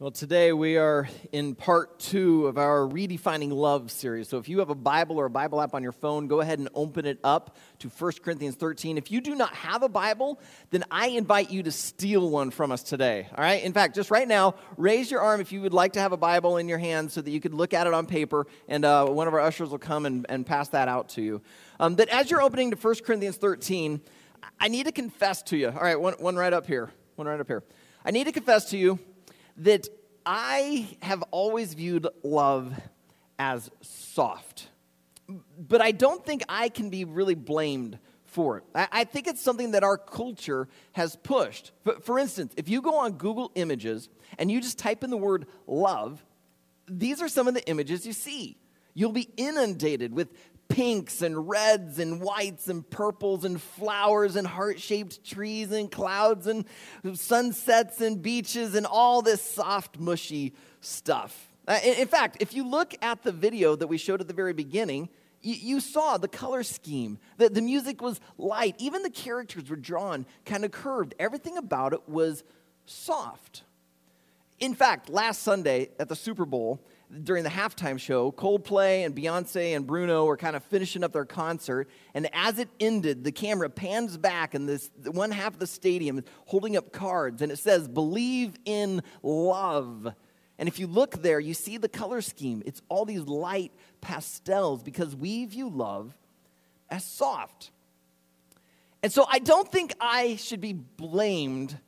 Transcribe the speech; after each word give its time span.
Well, 0.00 0.10
today 0.10 0.52
we 0.52 0.76
are 0.76 1.08
in 1.30 1.54
part 1.54 2.00
two 2.00 2.48
of 2.48 2.58
our 2.58 2.80
Redefining 2.80 3.52
Love 3.52 3.92
series. 3.92 4.28
So 4.28 4.38
if 4.38 4.48
you 4.48 4.58
have 4.58 4.68
a 4.68 4.74
Bible 4.74 5.20
or 5.20 5.26
a 5.26 5.30
Bible 5.30 5.60
app 5.60 5.72
on 5.72 5.84
your 5.84 5.92
phone, 5.92 6.26
go 6.26 6.40
ahead 6.40 6.58
and 6.58 6.68
open 6.74 7.06
it 7.06 7.20
up 7.22 7.56
to 7.78 7.88
1 7.88 8.12
Corinthians 8.24 8.56
13. 8.56 8.98
If 8.98 9.12
you 9.12 9.20
do 9.20 9.36
not 9.36 9.54
have 9.54 9.84
a 9.84 9.88
Bible, 9.88 10.40
then 10.70 10.82
I 10.90 11.10
invite 11.10 11.52
you 11.52 11.62
to 11.62 11.70
steal 11.70 12.28
one 12.28 12.50
from 12.50 12.72
us 12.72 12.82
today. 12.82 13.28
All 13.38 13.44
right? 13.44 13.62
In 13.62 13.72
fact, 13.72 13.94
just 13.94 14.10
right 14.10 14.26
now, 14.26 14.56
raise 14.76 15.12
your 15.12 15.20
arm 15.20 15.40
if 15.40 15.52
you 15.52 15.60
would 15.60 15.72
like 15.72 15.92
to 15.92 16.00
have 16.00 16.10
a 16.10 16.16
Bible 16.16 16.56
in 16.56 16.68
your 16.68 16.78
hand 16.78 17.12
so 17.12 17.20
that 17.20 17.30
you 17.30 17.40
could 17.40 17.54
look 17.54 17.72
at 17.72 17.86
it 17.86 17.94
on 17.94 18.06
paper, 18.06 18.48
and 18.66 18.84
uh, 18.84 19.06
one 19.06 19.28
of 19.28 19.32
our 19.32 19.40
ushers 19.40 19.68
will 19.68 19.78
come 19.78 20.06
and, 20.06 20.26
and 20.28 20.44
pass 20.44 20.70
that 20.70 20.88
out 20.88 21.10
to 21.10 21.22
you. 21.22 21.40
Um, 21.78 21.94
but 21.94 22.08
as 22.08 22.32
you're 22.32 22.42
opening 22.42 22.72
to 22.72 22.76
1 22.76 22.96
Corinthians 23.06 23.36
13, 23.36 24.00
I 24.58 24.66
need 24.66 24.86
to 24.86 24.92
confess 24.92 25.40
to 25.44 25.56
you. 25.56 25.68
All 25.68 25.80
right, 25.80 26.00
one, 26.00 26.14
one 26.14 26.34
right 26.34 26.52
up 26.52 26.66
here. 26.66 26.90
One 27.14 27.28
right 27.28 27.38
up 27.38 27.46
here. 27.46 27.62
I 28.04 28.10
need 28.10 28.24
to 28.24 28.32
confess 28.32 28.70
to 28.70 28.76
you 28.76 28.98
that 29.58 29.88
I 30.26 30.88
have 31.02 31.22
always 31.30 31.74
viewed 31.74 32.06
love 32.22 32.74
as 33.38 33.70
soft. 33.82 34.68
But 35.58 35.80
I 35.80 35.92
don't 35.92 36.24
think 36.24 36.42
I 36.48 36.68
can 36.68 36.90
be 36.90 37.04
really 37.04 37.34
blamed 37.34 37.98
for 38.24 38.58
it. 38.58 38.64
I, 38.74 39.04
think 39.04 39.28
it's 39.28 39.40
something 39.40 39.70
that 39.72 39.84
our 39.84 39.96
culture 39.96 40.68
has 40.92 41.14
pushed. 41.14 41.70
For 42.02 42.18
instance, 42.18 42.52
if 42.56 42.68
you 42.68 42.82
go 42.82 42.96
on 42.96 43.12
Google 43.12 43.52
Images 43.54 44.08
and 44.38 44.50
you 44.50 44.60
just 44.60 44.76
type 44.76 45.04
in 45.04 45.10
the 45.10 45.16
word 45.16 45.46
love, 45.68 46.24
these 46.88 47.22
are 47.22 47.28
some 47.28 47.46
of 47.46 47.54
the 47.54 47.64
images 47.68 48.04
you 48.04 48.12
see. 48.12 48.58
You'll 48.92 49.12
be 49.12 49.28
inundated 49.36 50.12
with 50.12 50.32
pinks 50.68 51.22
and 51.22 51.48
reds 51.48 51.98
and 51.98 52.20
whites 52.20 52.68
and 52.68 52.88
purples 52.88 53.44
and 53.44 53.60
flowers 53.60 54.36
and 54.36 54.46
heart 54.46 54.80
shaped 54.80 55.24
trees 55.24 55.72
and 55.72 55.90
clouds 55.90 56.46
and 56.46 56.64
sunsets 57.14 58.00
and 58.00 58.22
beaches 58.22 58.74
and 58.74 58.86
all 58.86 59.22
this 59.22 59.42
soft, 59.42 59.98
mushy 59.98 60.54
stuff. 60.80 61.48
Uh, 61.66 61.78
in 61.82 62.08
fact, 62.08 62.38
if 62.40 62.54
you 62.54 62.66
look 62.66 62.94
at 63.02 63.22
the 63.22 63.32
video 63.32 63.74
that 63.76 63.86
we 63.86 63.96
showed 63.96 64.20
at 64.20 64.28
the 64.28 64.34
very 64.34 64.52
beginning, 64.52 65.08
you, 65.40 65.78
saw 65.80 66.16
the 66.16 66.28
color 66.28 66.62
scheme. 66.62 67.18
The, 67.36 67.50
the 67.50 67.60
music 67.60 68.00
was 68.00 68.18
light. 68.38 68.76
Even 68.78 69.02
the 69.02 69.10
characters 69.10 69.68
were 69.68 69.76
drawn 69.76 70.24
kind 70.46 70.64
of 70.64 70.72
curved. 70.72 71.14
Everything 71.18 71.58
about 71.58 71.92
it 71.92 72.08
was 72.08 72.44
soft. 72.86 73.62
In 74.58 74.74
fact, 74.74 75.10
last 75.10 75.42
Sunday 75.42 75.90
at 75.98 76.08
the 76.08 76.16
Super 76.16 76.46
Bowl, 76.46 76.80
during 77.22 77.44
the 77.44 77.50
halftime 77.50 77.98
show, 77.98 78.32
Coldplay 78.32 79.04
and 79.04 79.14
Beyonce 79.14 79.76
and 79.76 79.86
Bruno 79.86 80.24
were 80.24 80.36
kind 80.36 80.56
of 80.56 80.64
finishing 80.64 81.04
up 81.04 81.12
their 81.12 81.24
concert. 81.24 81.88
And 82.14 82.28
as 82.32 82.58
it 82.58 82.68
ended, 82.80 83.24
the 83.24 83.32
camera 83.32 83.70
pans 83.70 84.16
back, 84.16 84.54
and 84.54 84.68
this 84.68 84.90
one 85.06 85.30
half 85.30 85.54
of 85.54 85.58
the 85.58 85.66
stadium 85.66 86.18
is 86.18 86.24
holding 86.46 86.76
up 86.76 86.92
cards, 86.92 87.42
and 87.42 87.52
it 87.52 87.58
says, 87.58 87.88
Believe 87.88 88.54
in 88.64 89.02
love. 89.22 90.12
And 90.58 90.68
if 90.68 90.78
you 90.78 90.86
look 90.86 91.22
there, 91.22 91.40
you 91.40 91.54
see 91.54 91.78
the 91.78 91.88
color 91.88 92.20
scheme. 92.20 92.62
It's 92.64 92.80
all 92.88 93.04
these 93.04 93.22
light 93.22 93.72
pastels 94.00 94.82
because 94.82 95.14
we 95.16 95.44
view 95.46 95.68
love 95.68 96.16
as 96.90 97.04
soft. 97.04 97.70
And 99.02 99.12
so 99.12 99.26
I 99.28 99.38
don't 99.40 99.70
think 99.70 99.94
I 100.00 100.36
should 100.36 100.60
be 100.60 100.72
blamed 100.72 101.78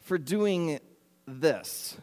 for 0.00 0.16
doing 0.16 0.78
this 1.26 1.96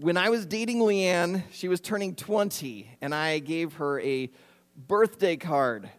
when 0.00 0.16
I 0.16 0.30
was 0.30 0.46
dating 0.46 0.78
Leanne, 0.78 1.42
she 1.52 1.68
was 1.68 1.78
turning 1.78 2.14
20, 2.14 2.88
and 3.02 3.14
I 3.14 3.38
gave 3.38 3.74
her 3.74 4.00
a 4.00 4.30
birthday 4.74 5.36
card. 5.36 5.90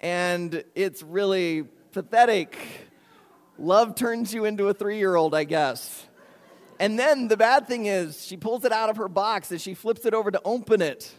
And 0.00 0.64
it's 0.74 1.02
really 1.02 1.64
pathetic. 1.92 2.56
Love 3.58 3.94
turns 3.94 4.32
you 4.32 4.46
into 4.46 4.68
a 4.68 4.74
three 4.74 4.96
year 4.96 5.14
old, 5.14 5.34
I 5.34 5.44
guess. 5.44 6.06
And 6.80 6.98
then 6.98 7.28
the 7.28 7.36
bad 7.36 7.68
thing 7.68 7.86
is, 7.86 8.24
she 8.24 8.38
pulls 8.38 8.64
it 8.64 8.72
out 8.72 8.88
of 8.88 8.96
her 8.96 9.08
box 9.08 9.50
and 9.50 9.60
she 9.60 9.74
flips 9.74 10.06
it 10.06 10.14
over 10.14 10.30
to 10.30 10.40
open 10.42 10.80
it. 10.80 11.14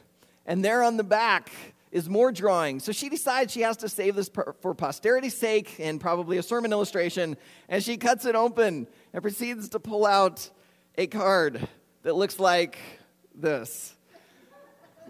And 0.47 0.65
there 0.65 0.81
on 0.81 0.97
the 0.97 1.03
back 1.03 1.51
is 1.91 2.09
more 2.09 2.31
drawing. 2.31 2.79
So 2.79 2.91
she 2.91 3.09
decides 3.09 3.53
she 3.53 3.61
has 3.61 3.77
to 3.77 3.89
save 3.89 4.15
this 4.15 4.29
for 4.61 4.73
posterity's 4.73 5.37
sake 5.37 5.75
and 5.79 6.01
probably 6.01 6.37
a 6.37 6.43
sermon 6.43 6.71
illustration. 6.71 7.37
And 7.69 7.83
she 7.83 7.97
cuts 7.97 8.25
it 8.25 8.33
open 8.33 8.87
and 9.13 9.21
proceeds 9.21 9.69
to 9.69 9.79
pull 9.79 10.05
out 10.05 10.49
a 10.97 11.05
card 11.05 11.67
that 12.07 12.15
looks 12.15 12.39
like 12.39 12.77
this. 13.35 13.93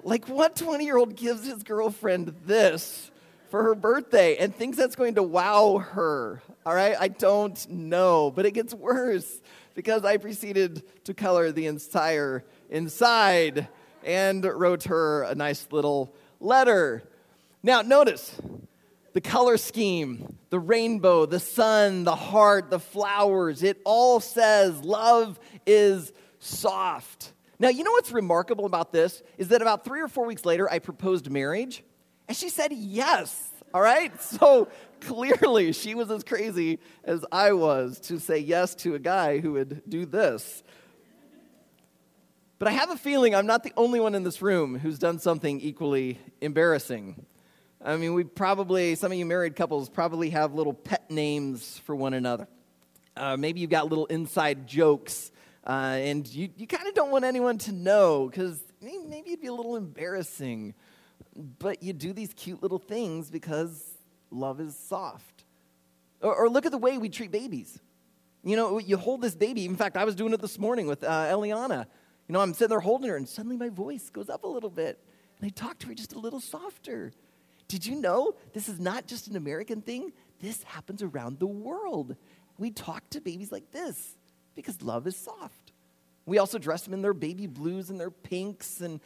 Like, 0.02 0.28
what 0.28 0.56
20 0.56 0.84
year 0.84 0.98
old 0.98 1.16
gives 1.16 1.46
his 1.46 1.62
girlfriend 1.62 2.34
this 2.48 3.12
for 3.52 3.62
her 3.62 3.76
birthday 3.76 4.38
and 4.38 4.56
thinks 4.56 4.78
that's 4.78 4.96
going 4.96 5.14
to 5.14 5.22
wow 5.22 5.78
her? 5.78 6.42
All 6.66 6.74
right, 6.74 6.96
I 7.00 7.10
don't 7.10 7.70
know, 7.70 8.32
but 8.32 8.48
it 8.48 8.52
gets 8.56 8.74
worse 8.74 9.42
because 9.76 10.06
I 10.06 10.18
proceeded 10.18 10.82
to 11.04 11.14
color 11.14 11.52
the 11.52 11.68
entire 11.68 12.44
inside 12.72 13.68
and 14.04 14.44
wrote 14.44 14.86
her 14.86 15.22
a 15.22 15.36
nice 15.36 15.68
little 15.70 16.16
letter. 16.40 17.04
Now, 17.62 17.84
notice 17.84 18.36
the 19.14 19.22
color 19.22 19.58
scheme, 19.58 20.36
the 20.50 20.60
rainbow, 20.60 21.28
the 21.28 21.40
sun, 21.40 22.06
the 22.06 22.16
heart, 22.16 22.72
the 22.72 22.80
flowers, 22.80 23.62
it 23.62 23.80
all 23.86 24.20
says 24.20 24.84
love 24.84 25.40
is 25.68 26.12
soft. 26.48 27.34
Now, 27.60 27.70
you 27.70 27.84
know 27.84 27.92
what's 27.92 28.12
remarkable 28.12 28.66
about 28.66 28.92
this 28.92 29.24
is 29.38 29.50
that 29.50 29.62
about 29.62 29.84
three 29.84 30.02
or 30.02 30.08
four 30.08 30.26
weeks 30.26 30.46
later, 30.46 30.70
I 30.70 30.80
proposed 30.80 31.30
marriage, 31.30 31.84
and 32.28 32.38
she 32.38 32.50
said 32.50 32.72
yes. 32.72 33.50
All 33.74 33.82
right? 33.82 34.12
So 34.22 34.68
clearly, 35.02 35.74
she 35.74 35.94
was 35.96 36.10
as 36.10 36.24
crazy 36.24 36.80
as 37.04 37.24
I 37.32 37.54
was 37.54 38.00
to 38.02 38.20
say 38.20 38.40
yes 38.40 38.74
to 38.76 38.96
a 38.96 39.00
guy 39.00 39.40
who 39.40 39.54
would 39.54 39.84
do 39.88 40.06
this. 40.06 40.64
But 42.60 42.68
I 42.68 42.72
have 42.72 42.90
a 42.90 42.96
feeling 42.96 43.36
I'm 43.36 43.46
not 43.46 43.64
the 43.64 43.74
only 43.78 44.00
one 44.00 44.16
in 44.16 44.24
this 44.24 44.42
room 44.42 44.80
who's 44.80 44.98
done 44.98 45.20
something 45.20 45.62
equally 45.62 46.20
embarrassing. 46.42 47.24
I 47.84 47.98
mean, 47.98 48.16
we 48.16 48.24
probably, 48.24 48.96
some 48.96 49.12
of 49.12 49.18
you 49.18 49.26
married 49.26 49.56
couples 49.56 49.90
probably 49.90 50.32
have 50.32 50.56
little 50.56 50.74
pet 50.74 51.10
names 51.12 51.78
for 51.86 51.96
one 51.96 52.16
another. 52.16 52.48
Uh, 53.16 53.38
maybe 53.38 53.60
you've 53.60 53.70
got 53.70 53.88
little 53.88 54.08
inside 54.08 54.68
jokes 54.68 55.32
uh, 55.68 55.98
and 56.00 56.26
you, 56.34 56.50
you 56.56 56.66
kind 56.66 56.88
of 56.88 56.94
don't 56.94 57.12
want 57.12 57.26
anyone 57.26 57.58
to 57.58 57.74
know 57.74 58.30
because 58.30 58.64
maybe 58.82 59.32
it'd 59.32 59.42
be 59.42 59.48
a 59.48 59.54
little 59.54 59.76
embarrassing. 59.76 60.74
But 61.60 61.84
you 61.84 61.92
do 61.92 62.14
these 62.14 62.34
cute 62.34 62.64
little 62.64 62.80
things 62.80 63.30
because 63.30 63.84
love 64.32 64.62
is 64.62 64.78
soft. 64.78 65.44
Or, 66.22 66.34
or 66.34 66.50
look 66.50 66.66
at 66.66 66.72
the 66.72 66.78
way 66.78 66.98
we 66.98 67.10
treat 67.10 67.32
babies. 67.32 67.80
You 68.46 68.56
know, 68.56 68.78
you 68.78 68.96
hold 68.96 69.22
this 69.22 69.36
baby. 69.36 69.66
In 69.66 69.76
fact, 69.76 69.98
I 69.98 70.06
was 70.06 70.16
doing 70.16 70.34
it 70.34 70.40
this 70.40 70.58
morning 70.58 70.88
with 70.88 71.04
uh, 71.04 71.26
Eliana. 71.26 71.86
You 72.30 72.34
know, 72.34 72.40
I'm 72.40 72.54
sitting 72.54 72.70
there 72.70 72.80
holding 72.80 73.10
her, 73.10 73.18
and 73.18 73.28
suddenly 73.28 73.58
my 73.58 73.70
voice 73.70 74.10
goes 74.10 74.30
up 74.30 74.46
a 74.46 74.48
little 74.48 74.70
bit. 74.70 75.00
And 75.40 75.48
I 75.48 75.50
talk 75.50 75.80
to 75.80 75.88
her 75.88 75.94
just 75.94 76.14
a 76.14 76.20
little 76.20 76.40
softer. 76.40 77.12
Did 77.68 77.86
you 77.86 77.96
know 77.96 78.36
this 78.54 78.70
is 78.70 78.80
not 78.80 79.06
just 79.06 79.28
an 79.28 79.36
American 79.36 79.82
thing? 79.82 80.14
This 80.40 80.64
happens 80.64 81.04
around 81.04 81.40
the 81.40 81.48
world. 81.48 82.16
We 82.58 82.72
talk 82.72 83.10
to 83.10 83.22
babies 83.22 83.52
like 83.52 83.72
this 83.72 84.17
because 84.58 84.82
love 84.82 85.08
is 85.08 85.16
soft. 85.16 85.72
We 86.26 86.40
also 86.40 86.58
dress 86.58 86.82
them 86.82 86.94
in 86.94 87.02
their 87.02 87.14
baby 87.14 87.48
blues 87.48 87.90
and 87.90 87.98
their 87.98 88.12
pinks, 88.12 88.82
and, 88.82 89.00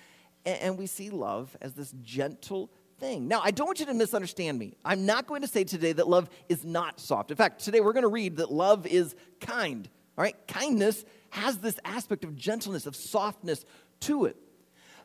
and 0.45 0.77
we 0.77 0.87
see 0.87 1.11
love 1.11 1.55
as 1.61 1.73
this 1.73 1.93
gentle 2.01 2.71
thing. 2.99 3.27
Now, 3.27 3.41
I 3.43 3.51
don't 3.51 3.67
want 3.67 3.81
you 3.81 3.85
to 3.87 3.93
misunderstand 3.93 4.57
me. 4.57 4.77
I'm 4.83 5.05
not 5.05 5.27
going 5.27 5.41
to 5.41 5.47
say 5.47 5.65
today 5.65 5.91
that 5.91 6.07
love 6.07 6.29
is 6.49 6.63
not 6.63 6.99
soft. 6.99 7.29
In 7.29 7.37
fact, 7.37 7.63
today 7.63 7.81
we're 7.81 7.93
going 7.93 8.03
to 8.03 8.07
read 8.07 8.37
that 8.37 8.51
love 8.51 8.87
is 8.87 9.13
kind. 9.41 9.87
All 10.17 10.23
right? 10.23 10.35
Kindness 10.47 11.03
has 11.31 11.57
this 11.57 11.79
aspect 11.83 12.23
of 12.23 12.35
gentleness, 12.35 12.85
of 12.85 12.95
softness 12.95 13.65
to 14.01 14.25
it. 14.25 14.37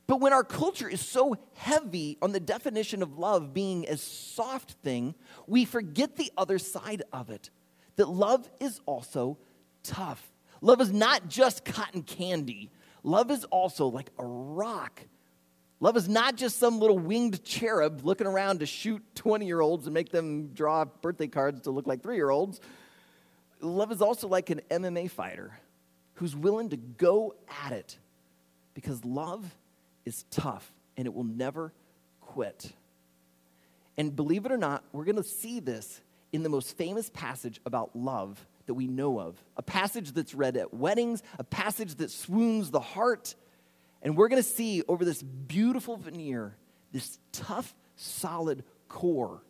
But 0.06 0.20
when 0.20 0.32
our 0.32 0.44
culture 0.44 0.88
is 0.88 1.00
so 1.00 1.36
heavy 1.54 2.18
on 2.22 2.30
the 2.30 2.38
definition 2.38 3.02
of 3.02 3.18
love 3.18 3.52
being 3.52 3.86
a 3.88 3.96
soft 3.96 4.72
thing, 4.82 5.16
we 5.48 5.64
forget 5.64 6.16
the 6.16 6.30
other 6.38 6.60
side 6.60 7.02
of 7.12 7.30
it 7.30 7.50
that 7.96 8.08
love 8.08 8.48
is 8.60 8.80
also 8.86 9.38
tough. 9.82 10.30
Love 10.60 10.80
is 10.80 10.92
not 10.92 11.28
just 11.28 11.64
cotton 11.64 12.02
candy, 12.02 12.70
love 13.02 13.30
is 13.30 13.44
also 13.44 13.86
like 13.86 14.10
a 14.18 14.24
rock. 14.24 15.02
Love 15.78 15.96
is 15.98 16.08
not 16.08 16.36
just 16.36 16.58
some 16.58 16.78
little 16.80 16.98
winged 16.98 17.44
cherub 17.44 18.00
looking 18.02 18.26
around 18.26 18.60
to 18.60 18.66
shoot 18.66 19.02
20 19.14 19.46
year 19.46 19.60
olds 19.60 19.86
and 19.86 19.92
make 19.92 20.10
them 20.10 20.48
draw 20.54 20.86
birthday 20.86 21.26
cards 21.26 21.60
to 21.62 21.70
look 21.70 21.86
like 21.86 22.02
three 22.02 22.16
year 22.16 22.30
olds. 22.30 22.60
Love 23.60 23.92
is 23.92 24.00
also 24.00 24.26
like 24.26 24.48
an 24.48 24.62
MMA 24.70 25.10
fighter 25.10 25.58
who's 26.14 26.34
willing 26.34 26.70
to 26.70 26.76
go 26.76 27.34
at 27.64 27.72
it 27.72 27.98
because 28.72 29.04
love 29.04 29.54
is 30.06 30.24
tough 30.30 30.72
and 30.96 31.06
it 31.06 31.12
will 31.12 31.24
never 31.24 31.72
quit. 32.20 32.72
And 33.98 34.14
believe 34.14 34.46
it 34.46 34.52
or 34.52 34.58
not, 34.58 34.84
we're 34.92 35.04
going 35.04 35.16
to 35.16 35.22
see 35.22 35.60
this 35.60 36.00
in 36.32 36.42
the 36.42 36.48
most 36.48 36.76
famous 36.76 37.10
passage 37.10 37.60
about 37.64 37.94
love 37.94 38.46
that 38.66 38.74
we 38.74 38.86
know 38.86 39.18
of, 39.18 39.42
a 39.56 39.62
passage 39.62 40.12
that's 40.12 40.34
read 40.34 40.56
at 40.56 40.74
weddings, 40.74 41.22
a 41.38 41.44
passage 41.44 41.94
that 41.96 42.10
swoons 42.10 42.70
the 42.70 42.80
heart. 42.80 43.34
And 44.02 44.16
we're 44.16 44.28
going 44.28 44.42
to 44.42 44.48
see 44.48 44.82
over 44.88 45.04
this 45.04 45.22
beautiful 45.22 45.96
veneer 45.96 46.56
this 46.92 47.18
tough, 47.32 47.74
solid 47.96 48.64
core 48.88 49.42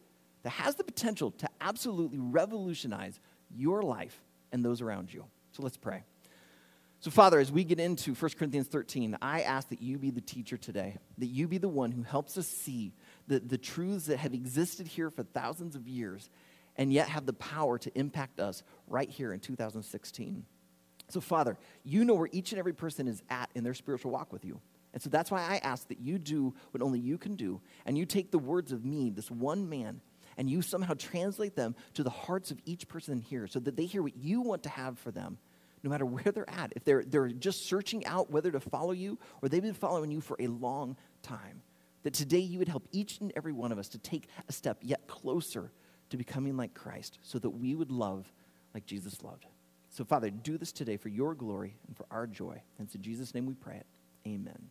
that 0.42 0.50
has 0.50 0.74
the 0.76 0.84
potential 0.84 1.30
to 1.32 1.48
absolutely 1.60 2.18
revolutionize 2.18 3.20
your 3.54 3.82
life 3.82 4.20
and 4.52 4.64
those 4.64 4.80
around 4.80 5.12
you. 5.12 5.24
So 5.52 5.62
let's 5.62 5.76
pray. 5.76 6.02
So, 7.00 7.10
Father, 7.10 7.38
as 7.38 7.52
we 7.52 7.62
get 7.62 7.78
into 7.78 8.14
1 8.14 8.30
Corinthians 8.38 8.66
13, 8.68 9.18
I 9.20 9.42
ask 9.42 9.68
that 9.68 9.82
you 9.82 9.98
be 9.98 10.10
the 10.10 10.20
teacher 10.20 10.56
today, 10.56 10.96
that 11.18 11.26
you 11.26 11.46
be 11.46 11.58
the 11.58 11.68
one 11.68 11.92
who 11.92 12.02
helps 12.02 12.36
us 12.36 12.48
see 12.48 12.92
the, 13.28 13.38
the 13.38 13.58
truths 13.58 14.06
that 14.06 14.18
have 14.18 14.34
existed 14.34 14.88
here 14.88 15.10
for 15.10 15.22
thousands 15.22 15.76
of 15.76 15.86
years 15.86 16.30
and 16.76 16.92
yet 16.92 17.08
have 17.08 17.26
the 17.26 17.32
power 17.32 17.78
to 17.78 17.98
impact 17.98 18.40
us 18.40 18.62
right 18.86 19.08
here 19.08 19.32
in 19.32 19.40
2016. 19.40 20.44
So, 21.08 21.20
Father, 21.20 21.56
you 21.84 22.04
know 22.04 22.14
where 22.14 22.28
each 22.32 22.52
and 22.52 22.58
every 22.58 22.72
person 22.72 23.06
is 23.06 23.22
at 23.30 23.50
in 23.54 23.64
their 23.64 23.74
spiritual 23.74 24.10
walk 24.10 24.32
with 24.32 24.44
you. 24.44 24.60
And 24.92 25.02
so 25.02 25.10
that's 25.10 25.30
why 25.30 25.42
I 25.42 25.58
ask 25.58 25.88
that 25.88 26.00
you 26.00 26.18
do 26.18 26.54
what 26.70 26.82
only 26.82 26.98
you 26.98 27.18
can 27.18 27.36
do, 27.36 27.60
and 27.84 27.98
you 27.98 28.06
take 28.06 28.30
the 28.30 28.38
words 28.38 28.72
of 28.72 28.84
me, 28.84 29.10
this 29.10 29.30
one 29.30 29.68
man, 29.68 30.00
and 30.38 30.48
you 30.50 30.62
somehow 30.62 30.94
translate 30.94 31.54
them 31.54 31.74
to 31.94 32.02
the 32.02 32.10
hearts 32.10 32.50
of 32.50 32.58
each 32.64 32.88
person 32.88 33.20
here 33.20 33.46
so 33.46 33.60
that 33.60 33.76
they 33.76 33.84
hear 33.84 34.02
what 34.02 34.16
you 34.16 34.40
want 34.40 34.62
to 34.62 34.68
have 34.68 34.98
for 34.98 35.10
them, 35.10 35.38
no 35.82 35.90
matter 35.90 36.06
where 36.06 36.32
they're 36.32 36.48
at. 36.48 36.72
If 36.74 36.84
they're, 36.84 37.04
they're 37.04 37.28
just 37.28 37.66
searching 37.66 38.06
out 38.06 38.30
whether 38.30 38.50
to 38.50 38.60
follow 38.60 38.92
you 38.92 39.18
or 39.42 39.48
they've 39.48 39.62
been 39.62 39.74
following 39.74 40.10
you 40.10 40.20
for 40.20 40.36
a 40.40 40.46
long 40.46 40.96
time, 41.22 41.62
that 42.02 42.14
today 42.14 42.38
you 42.38 42.58
would 42.58 42.68
help 42.68 42.88
each 42.92 43.20
and 43.20 43.32
every 43.36 43.52
one 43.52 43.72
of 43.72 43.78
us 43.78 43.88
to 43.90 43.98
take 43.98 44.28
a 44.48 44.52
step 44.52 44.78
yet 44.80 45.06
closer 45.06 45.72
to 46.10 46.16
becoming 46.16 46.56
like 46.56 46.74
Christ 46.74 47.18
so 47.22 47.38
that 47.38 47.50
we 47.50 47.74
would 47.74 47.90
love 47.90 48.32
like 48.74 48.86
Jesus 48.86 49.22
loved. 49.22 49.46
So, 49.88 50.04
Father, 50.04 50.30
do 50.30 50.58
this 50.58 50.72
today 50.72 50.96
for 50.96 51.08
your 51.08 51.34
glory 51.34 51.76
and 51.86 51.96
for 51.96 52.06
our 52.10 52.26
joy. 52.26 52.60
And 52.78 52.86
it's 52.86 52.94
in 52.94 53.02
Jesus' 53.02 53.34
name 53.34 53.46
we 53.46 53.54
pray 53.54 53.76
it. 53.76 53.86
Amen. 54.26 54.70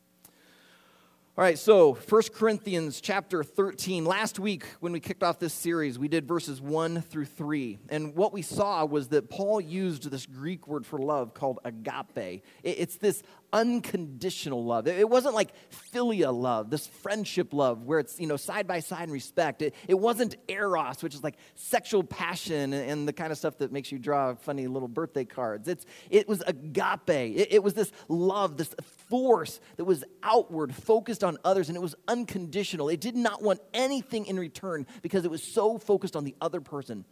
All 1.38 1.44
right, 1.44 1.60
so 1.60 1.96
1 1.96 2.22
Corinthians 2.34 3.02
chapter 3.02 3.44
13. 3.44 4.06
Last 4.06 4.40
week, 4.40 4.64
when 4.80 4.94
we 4.94 5.02
kicked 5.02 5.22
off 5.22 5.38
this 5.38 5.54
series, 5.54 6.00
we 6.00 6.08
did 6.08 6.26
verses 6.26 6.62
1 6.62 7.02
through 7.02 7.26
3. 7.26 7.78
And 7.90 8.16
what 8.16 8.32
we 8.32 8.42
saw 8.42 8.86
was 8.86 9.10
that 9.10 9.30
Paul 9.30 9.60
used 9.60 10.10
this 10.10 10.26
Greek 10.26 10.66
word 10.66 10.86
for 10.86 10.98
love 10.98 11.34
called 11.34 11.60
agape. 11.66 12.42
It's 12.64 12.96
this 12.96 13.22
unconditional 13.54 14.64
love. 14.66 14.88
It 14.88 15.10
wasn't 15.10 15.36
like 15.36 15.52
philia 15.94 16.34
love, 16.34 16.70
this 16.70 16.88
friendship 16.88 17.54
love 17.54 17.84
where 17.84 18.00
it's, 18.00 18.20
you 18.20 18.28
know, 18.28 18.38
side 18.38 18.68
by 18.68 18.80
side 18.80 19.04
in 19.04 19.12
respect. 19.12 19.62
It, 19.62 19.76
it 19.88 19.94
wasn't 19.94 20.36
eros, 20.48 21.02
which 21.02 21.16
is 21.16 21.24
like 21.24 21.36
sexual 21.56 22.04
passion 22.04 22.74
and 22.74 23.08
the 23.08 23.14
kind 23.14 23.32
of 23.32 23.38
stuff 23.38 23.58
that 23.60 23.72
makes 23.72 23.92
you 23.92 24.00
draw 24.00 24.36
funny 24.36 24.68
little 24.68 24.88
birthday 24.88 25.26
cards. 25.26 25.68
It's, 25.68 25.86
it 26.10 26.28
was 26.28 26.42
agape. 26.42 27.10
It, 27.10 27.54
it 27.54 27.64
was 27.64 27.74
this 27.74 27.92
love, 28.08 28.58
this 28.58 28.74
force 29.10 29.60
that 29.78 29.86
was 29.86 30.04
outward, 30.24 30.74
focused 30.74 31.24
on 31.24 31.38
others, 31.44 31.70
and 31.70 31.76
it 31.76 31.82
was 31.82 31.96
unconditional. 32.08 32.90
It 32.90 33.02
did 33.02 33.16
not 33.16 33.42
want 33.42 33.60
anything 33.74 34.26
in 34.26 34.40
return 34.40 34.86
because 35.02 35.26
it 35.26 35.32
was 35.32 35.44
so 35.44 35.78
focused 35.78 36.16
on 36.16 36.24
the 36.24 36.36
other 36.42 36.62
person. 36.62 37.06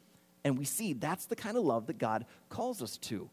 And 0.43 0.57
we 0.57 0.65
see 0.65 0.93
that's 0.93 1.25
the 1.25 1.35
kind 1.35 1.57
of 1.57 1.63
love 1.63 1.87
that 1.87 1.97
God 1.97 2.25
calls 2.49 2.81
us 2.81 2.97
to. 2.97 3.29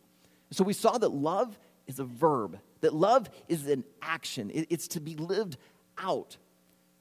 So 0.53 0.65
we 0.65 0.73
saw 0.73 0.99
that 0.99 1.11
love 1.11 1.59
is 1.87 1.99
a 1.99 2.05
verb, 2.05 2.59
that 2.81 2.95
love 2.95 3.29
is 3.49 3.67
an 3.67 3.85
action, 4.03 4.51
it's 4.55 4.89
to 4.89 5.01
be 5.01 5.17
lived 5.17 5.57
out. 5.99 6.37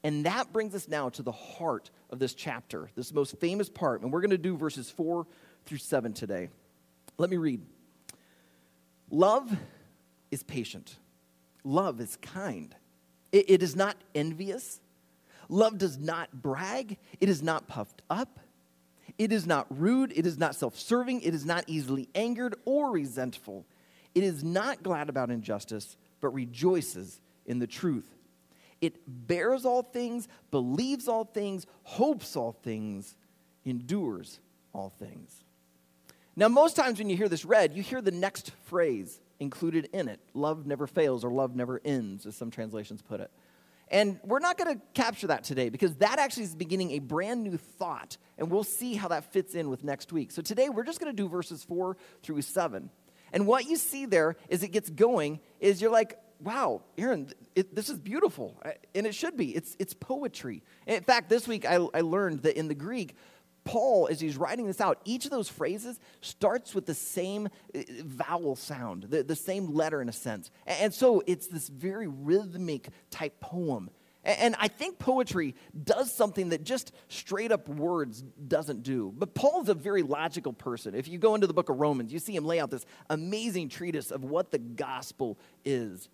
And 0.02 0.24
that 0.24 0.52
brings 0.52 0.74
us 0.74 0.88
now 0.88 1.10
to 1.10 1.22
the 1.22 1.32
heart 1.32 1.90
of 2.08 2.18
this 2.18 2.32
chapter, 2.32 2.90
this 2.96 3.12
most 3.12 3.38
famous 3.38 3.68
part. 3.68 4.00
And 4.00 4.10
we're 4.10 4.22
going 4.22 4.30
to 4.30 4.38
do 4.38 4.56
verses 4.56 4.90
4 4.90 5.26
through 5.66 5.78
7 5.78 6.12
today. 6.14 6.48
Let 7.18 7.28
me 7.28 7.36
read. 7.36 7.60
Love 9.10 9.54
is 10.30 10.42
patient, 10.42 10.96
love 11.64 12.00
is 12.00 12.16
kind, 12.22 12.74
it, 13.32 13.50
it 13.50 13.62
is 13.62 13.74
not 13.74 13.96
envious. 14.14 14.80
Love 15.48 15.78
does 15.78 15.98
not 15.98 16.30
brag, 16.32 16.96
it 17.20 17.28
is 17.28 17.42
not 17.42 17.66
puffed 17.66 18.02
up. 18.08 18.38
It 19.18 19.32
is 19.32 19.46
not 19.46 19.66
rude, 19.68 20.12
it 20.16 20.24
is 20.24 20.38
not 20.38 20.54
self 20.54 20.78
serving, 20.78 21.22
it 21.22 21.34
is 21.34 21.44
not 21.44 21.64
easily 21.66 22.08
angered 22.14 22.54
or 22.64 22.90
resentful. 22.90 23.66
It 24.14 24.24
is 24.24 24.42
not 24.42 24.82
glad 24.82 25.08
about 25.08 25.30
injustice, 25.30 25.96
but 26.20 26.30
rejoices 26.30 27.20
in 27.46 27.58
the 27.58 27.66
truth. 27.66 28.08
It 28.80 28.96
bears 29.06 29.64
all 29.64 29.82
things, 29.82 30.26
believes 30.50 31.06
all 31.06 31.24
things, 31.24 31.66
hopes 31.82 32.36
all 32.36 32.52
things, 32.52 33.14
endures 33.64 34.40
all 34.72 34.90
things. 34.90 35.44
Now, 36.34 36.48
most 36.48 36.76
times 36.76 36.98
when 36.98 37.10
you 37.10 37.16
hear 37.16 37.28
this 37.28 37.44
read, 37.44 37.74
you 37.74 37.82
hear 37.82 38.00
the 38.00 38.10
next 38.10 38.52
phrase 38.66 39.20
included 39.38 39.88
in 39.92 40.08
it 40.08 40.20
love 40.34 40.66
never 40.66 40.86
fails 40.86 41.24
or 41.24 41.30
love 41.30 41.56
never 41.56 41.80
ends, 41.84 42.26
as 42.26 42.36
some 42.36 42.50
translations 42.50 43.02
put 43.02 43.20
it. 43.20 43.30
And 43.90 44.20
we're 44.22 44.38
not 44.38 44.56
going 44.56 44.76
to 44.76 44.80
capture 44.94 45.26
that 45.26 45.42
today 45.42 45.68
because 45.68 45.96
that 45.96 46.20
actually 46.20 46.44
is 46.44 46.54
beginning 46.54 46.92
a 46.92 47.00
brand 47.00 47.42
new 47.42 47.56
thought, 47.56 48.16
and 48.38 48.50
we'll 48.50 48.62
see 48.62 48.94
how 48.94 49.08
that 49.08 49.32
fits 49.32 49.54
in 49.54 49.68
with 49.68 49.82
next 49.82 50.12
week. 50.12 50.30
So 50.30 50.42
today 50.42 50.68
we're 50.68 50.84
just 50.84 51.00
going 51.00 51.12
to 51.14 51.16
do 51.16 51.28
verses 51.28 51.64
4 51.64 51.96
through 52.22 52.42
7. 52.42 52.88
And 53.32 53.46
what 53.46 53.66
you 53.66 53.76
see 53.76 54.06
there 54.06 54.36
as 54.50 54.62
it 54.62 54.68
gets 54.68 54.90
going 54.90 55.40
is 55.60 55.80
you're 55.80 55.90
like, 55.90 56.18
wow, 56.40 56.82
Aaron, 56.96 57.30
it, 57.54 57.74
this 57.74 57.88
is 57.88 57.98
beautiful. 57.98 58.60
And 58.94 59.06
it 59.06 59.14
should 59.14 59.36
be. 59.36 59.54
It's, 59.54 59.76
it's 59.78 59.94
poetry. 59.94 60.62
In 60.86 61.02
fact, 61.02 61.28
this 61.28 61.46
week 61.46 61.66
I, 61.66 61.76
I 61.94 62.00
learned 62.00 62.42
that 62.42 62.56
in 62.56 62.68
the 62.68 62.74
Greek, 62.74 63.14
Paul, 63.64 64.08
as 64.10 64.20
he's 64.20 64.36
writing 64.36 64.66
this 64.66 64.80
out, 64.80 65.00
each 65.04 65.26
of 65.26 65.30
those 65.30 65.48
phrases 65.48 66.00
starts 66.22 66.74
with 66.74 66.86
the 66.86 66.94
same 66.94 67.48
uh, 67.74 67.80
vowel 68.04 68.56
sound, 68.56 69.04
the, 69.04 69.22
the 69.22 69.36
same 69.36 69.74
letter 69.74 70.00
in 70.00 70.08
a 70.08 70.12
sense. 70.12 70.50
And 70.66 70.92
so 70.94 71.22
it's 71.26 71.46
this 71.46 71.68
very 71.68 72.06
rhythmic 72.06 72.88
type 73.10 73.38
poem. 73.40 73.90
And 74.22 74.54
I 74.58 74.68
think 74.68 74.98
poetry 74.98 75.54
does 75.82 76.14
something 76.14 76.50
that 76.50 76.62
just 76.62 76.92
straight 77.08 77.52
up 77.52 77.68
words 77.68 78.22
doesn't 78.22 78.82
do. 78.82 79.14
But 79.16 79.34
Paul's 79.34 79.70
a 79.70 79.74
very 79.74 80.02
logical 80.02 80.52
person. 80.52 80.94
If 80.94 81.08
you 81.08 81.18
go 81.18 81.34
into 81.34 81.46
the 81.46 81.54
book 81.54 81.70
of 81.70 81.80
Romans, 81.80 82.12
you 82.12 82.18
see 82.18 82.36
him 82.36 82.44
lay 82.44 82.60
out 82.60 82.70
this 82.70 82.84
amazing 83.08 83.70
treatise 83.70 84.10
of 84.10 84.22
what 84.22 84.50
the 84.50 84.58
gospel 84.58 85.38
is. 85.64 86.10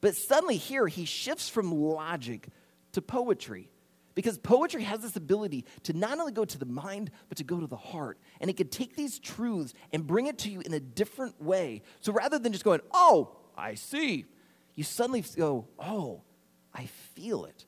But 0.00 0.14
suddenly 0.14 0.56
here, 0.56 0.86
he 0.86 1.04
shifts 1.04 1.48
from 1.48 1.72
logic 1.72 2.48
to 2.92 3.02
poetry. 3.02 3.68
Because 4.14 4.38
poetry 4.38 4.82
has 4.84 5.00
this 5.00 5.16
ability 5.16 5.64
to 5.84 5.92
not 5.92 6.18
only 6.18 6.32
go 6.32 6.44
to 6.44 6.58
the 6.58 6.66
mind, 6.66 7.10
but 7.28 7.38
to 7.38 7.44
go 7.44 7.58
to 7.58 7.66
the 7.66 7.76
heart. 7.76 8.18
And 8.40 8.50
it 8.50 8.56
can 8.56 8.68
take 8.68 8.94
these 8.94 9.18
truths 9.18 9.72
and 9.92 10.06
bring 10.06 10.26
it 10.26 10.38
to 10.38 10.50
you 10.50 10.60
in 10.60 10.72
a 10.72 10.80
different 10.80 11.40
way. 11.42 11.82
So 12.00 12.12
rather 12.12 12.38
than 12.38 12.52
just 12.52 12.64
going, 12.64 12.80
oh, 12.92 13.36
I 13.56 13.74
see, 13.74 14.26
you 14.74 14.84
suddenly 14.84 15.24
go, 15.36 15.68
oh, 15.78 16.22
I 16.74 16.86
feel 17.14 17.44
it. 17.44 17.64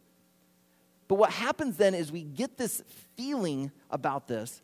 But 1.09 1.17
what 1.17 1.31
happens 1.31 1.77
then 1.77 1.95
is 1.95 2.11
we 2.11 2.23
get 2.23 2.57
this 2.57 2.83
feeling 3.17 3.71
about 3.91 4.29
this. 4.29 4.63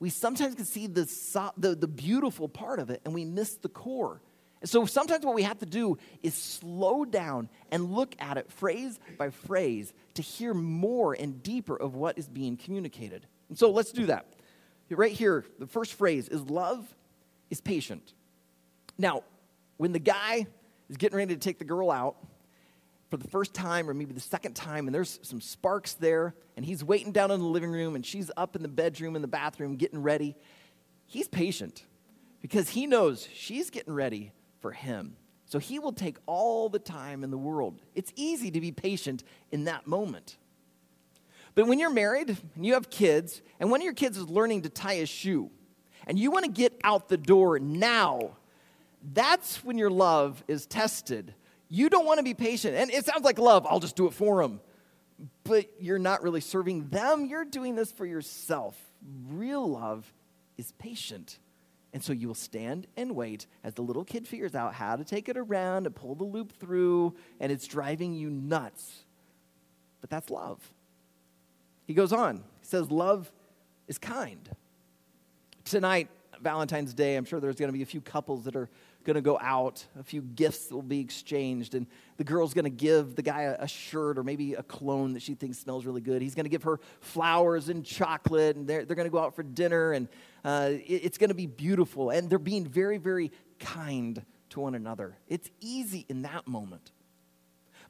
We 0.00 0.10
sometimes 0.10 0.54
can 0.54 0.64
see 0.64 0.86
the, 0.86 1.10
the, 1.56 1.74
the 1.74 1.88
beautiful 1.88 2.48
part 2.48 2.78
of 2.78 2.90
it 2.90 3.00
and 3.04 3.14
we 3.14 3.24
miss 3.24 3.54
the 3.54 3.68
core. 3.68 4.20
And 4.60 4.68
so 4.68 4.86
sometimes 4.86 5.24
what 5.24 5.34
we 5.34 5.42
have 5.42 5.58
to 5.60 5.66
do 5.66 5.98
is 6.22 6.34
slow 6.34 7.04
down 7.04 7.48
and 7.70 7.92
look 7.92 8.14
at 8.18 8.36
it 8.36 8.50
phrase 8.50 8.98
by 9.16 9.30
phrase 9.30 9.92
to 10.14 10.22
hear 10.22 10.52
more 10.52 11.14
and 11.14 11.42
deeper 11.42 11.76
of 11.76 11.94
what 11.94 12.18
is 12.18 12.28
being 12.28 12.56
communicated. 12.56 13.26
And 13.48 13.58
so 13.58 13.70
let's 13.70 13.92
do 13.92 14.06
that. 14.06 14.26
Right 14.90 15.12
here, 15.12 15.44
the 15.58 15.66
first 15.66 15.94
phrase 15.94 16.28
is 16.28 16.42
love 16.42 16.86
is 17.50 17.60
patient. 17.60 18.14
Now, 18.96 19.22
when 19.76 19.92
the 19.92 19.98
guy 19.98 20.46
is 20.88 20.96
getting 20.96 21.16
ready 21.16 21.34
to 21.34 21.40
take 21.40 21.58
the 21.58 21.64
girl 21.64 21.90
out, 21.90 22.16
for 23.10 23.16
the 23.16 23.28
first 23.28 23.54
time 23.54 23.88
or 23.88 23.94
maybe 23.94 24.12
the 24.12 24.20
second 24.20 24.54
time, 24.54 24.86
and 24.86 24.94
there's 24.94 25.18
some 25.22 25.40
sparks 25.40 25.94
there, 25.94 26.34
and 26.56 26.64
he's 26.64 26.84
waiting 26.84 27.12
down 27.12 27.30
in 27.30 27.40
the 27.40 27.46
living 27.46 27.70
room, 27.70 27.94
and 27.94 28.04
she's 28.04 28.30
up 28.36 28.54
in 28.54 28.62
the 28.62 28.68
bedroom, 28.68 29.16
in 29.16 29.22
the 29.22 29.28
bathroom, 29.28 29.76
getting 29.76 30.02
ready. 30.02 30.36
He's 31.06 31.28
patient 31.28 31.84
because 32.42 32.70
he 32.70 32.86
knows 32.86 33.26
she's 33.32 33.70
getting 33.70 33.94
ready 33.94 34.32
for 34.60 34.72
him. 34.72 35.16
So 35.46 35.58
he 35.58 35.78
will 35.78 35.94
take 35.94 36.18
all 36.26 36.68
the 36.68 36.78
time 36.78 37.24
in 37.24 37.30
the 37.30 37.38
world. 37.38 37.80
It's 37.94 38.12
easy 38.16 38.50
to 38.50 38.60
be 38.60 38.70
patient 38.70 39.24
in 39.50 39.64
that 39.64 39.86
moment. 39.86 40.36
But 41.54 41.66
when 41.66 41.78
you're 41.78 41.90
married 41.90 42.36
and 42.54 42.66
you 42.66 42.74
have 42.74 42.90
kids, 42.90 43.40
and 43.58 43.70
one 43.70 43.80
of 43.80 43.84
your 43.84 43.94
kids 43.94 44.18
is 44.18 44.28
learning 44.28 44.62
to 44.62 44.68
tie 44.68 44.94
a 44.94 45.06
shoe, 45.06 45.50
and 46.06 46.18
you 46.18 46.30
want 46.30 46.44
to 46.44 46.50
get 46.50 46.78
out 46.84 47.08
the 47.08 47.16
door 47.16 47.58
now, 47.58 48.36
that's 49.14 49.64
when 49.64 49.78
your 49.78 49.90
love 49.90 50.44
is 50.46 50.66
tested 50.66 51.34
you 51.68 51.88
don't 51.88 52.06
want 52.06 52.18
to 52.18 52.24
be 52.24 52.34
patient. 52.34 52.74
And 52.76 52.90
it 52.90 53.04
sounds 53.04 53.24
like 53.24 53.38
love, 53.38 53.66
I'll 53.68 53.80
just 53.80 53.96
do 53.96 54.06
it 54.06 54.14
for 54.14 54.42
them. 54.42 54.60
But 55.44 55.70
you're 55.80 55.98
not 55.98 56.22
really 56.22 56.40
serving 56.40 56.88
them, 56.88 57.26
you're 57.26 57.44
doing 57.44 57.74
this 57.74 57.92
for 57.92 58.06
yourself. 58.06 58.76
Real 59.28 59.68
love 59.68 60.12
is 60.56 60.72
patient. 60.72 61.38
And 61.92 62.02
so 62.02 62.12
you 62.12 62.28
will 62.28 62.34
stand 62.34 62.86
and 62.96 63.16
wait 63.16 63.46
as 63.64 63.74
the 63.74 63.82
little 63.82 64.04
kid 64.04 64.28
figures 64.28 64.54
out 64.54 64.74
how 64.74 64.96
to 64.96 65.04
take 65.04 65.28
it 65.28 65.38
around 65.38 65.86
and 65.86 65.94
pull 65.94 66.14
the 66.14 66.24
loop 66.24 66.52
through, 66.52 67.14
and 67.40 67.50
it's 67.50 67.66
driving 67.66 68.12
you 68.12 68.28
nuts. 68.28 69.04
But 70.00 70.10
that's 70.10 70.28
love. 70.28 70.60
He 71.86 71.94
goes 71.94 72.12
on. 72.12 72.36
He 72.36 72.66
says, 72.66 72.90
Love 72.90 73.32
is 73.88 73.98
kind. 73.98 74.48
Tonight, 75.64 76.08
Valentine's 76.40 76.92
Day, 76.92 77.16
I'm 77.16 77.24
sure 77.24 77.40
there's 77.40 77.56
going 77.56 77.70
to 77.70 77.76
be 77.76 77.82
a 77.82 77.86
few 77.86 78.02
couples 78.02 78.44
that 78.44 78.54
are 78.54 78.68
going 79.04 79.14
to 79.14 79.22
go 79.22 79.38
out. 79.40 79.84
A 79.98 80.02
few 80.02 80.20
gifts 80.20 80.70
will 80.70 80.82
be 80.82 81.00
exchanged, 81.00 81.74
and 81.74 81.86
the 82.16 82.24
girl's 82.24 82.54
going 82.54 82.64
to 82.64 82.70
give 82.70 83.14
the 83.14 83.22
guy 83.22 83.42
a, 83.42 83.62
a, 83.62 83.68
shirt 83.68 84.18
or 84.18 84.24
maybe 84.24 84.54
a 84.54 84.62
cologne 84.62 85.14
that 85.14 85.22
she 85.22 85.34
thinks 85.34 85.58
smells 85.58 85.86
really 85.86 86.00
good. 86.00 86.20
He's 86.20 86.34
going 86.34 86.44
to 86.44 86.50
give 86.50 86.64
her 86.64 86.80
flowers 87.00 87.68
and 87.68 87.84
chocolate, 87.84 88.56
and 88.56 88.66
they're, 88.66 88.84
they're 88.84 88.96
going 88.96 89.06
to 89.06 89.12
go 89.12 89.18
out 89.18 89.34
for 89.34 89.42
dinner, 89.42 89.92
and 89.92 90.08
uh, 90.44 90.70
it, 90.72 91.04
it's 91.04 91.18
going 91.18 91.30
to 91.30 91.34
be 91.34 91.46
beautiful. 91.46 92.10
And 92.10 92.28
they're 92.28 92.38
being 92.38 92.66
very, 92.66 92.98
very 92.98 93.32
kind 93.58 94.22
to 94.50 94.60
one 94.60 94.74
another. 94.74 95.16
It's 95.28 95.50
easy 95.60 96.04
in 96.08 96.22
that 96.22 96.46
moment. 96.46 96.92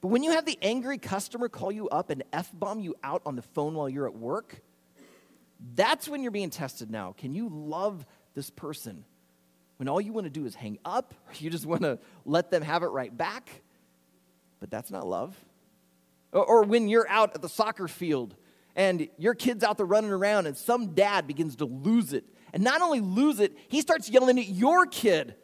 But 0.00 0.09
when 0.09 0.23
you 0.23 0.33
have 0.33 0.45
the 0.45 0.59
angry 0.62 0.99
customer 0.99 1.49
call 1.49 1.73
you 1.73 1.88
up 1.88 2.11
and 2.11 2.23
F 2.33 2.50
bomb 2.53 2.81
you 2.81 2.95
out 3.03 3.23
on 3.27 3.37
the 3.37 3.43
phone 3.43 3.75
while 3.75 3.88
you're 3.88 4.07
at 4.07 4.15
work, 4.15 4.61
that's 5.75 6.09
when 6.09 6.23
you're 6.23 6.31
being 6.31 6.50
tested 6.50 6.91
now. 6.91 7.15
Can 7.17 7.35
you 7.35 7.49
love 7.49 8.07
this 8.35 8.50
person? 8.50 9.05
When 9.78 9.88
all 9.88 10.00
you 10.00 10.12
want 10.12 10.26
to 10.26 10.30
do 10.30 10.44
is 10.47 10.54
hang 10.54 10.78
up, 10.85 11.14
you 11.35 11.50
just 11.50 11.66
want 11.66 11.82
to 11.82 11.99
let 12.25 12.50
them 12.50 12.62
have 12.62 12.82
it 12.82 12.88
right 12.88 13.16
back? 13.16 13.62
But 14.61 14.70
that's 14.70 14.90
not 14.90 15.06
love. 15.06 15.37
Or, 16.32 16.44
or 16.44 16.62
when 16.64 16.88
you're 16.88 17.08
out 17.08 17.35
at 17.35 17.42
the 17.42 17.49
soccer 17.49 17.88
field 17.88 18.37
and 18.76 19.08
your 19.16 19.35
kid's 19.35 19.64
out 19.64 19.76
there 19.76 19.87
running 19.87 20.11
around 20.11 20.47
and 20.47 20.56
some 20.56 20.94
dad 20.94 21.26
begins 21.26 21.56
to 21.56 21.64
lose 21.64 22.12
it. 22.12 22.25
And 22.52 22.62
not 22.62 22.80
only 22.80 23.00
lose 23.00 23.40
it, 23.40 23.56
he 23.68 23.80
starts 23.80 24.08
yelling 24.08 24.38
at 24.38 24.49
your 24.49 24.87
kid 24.87 25.35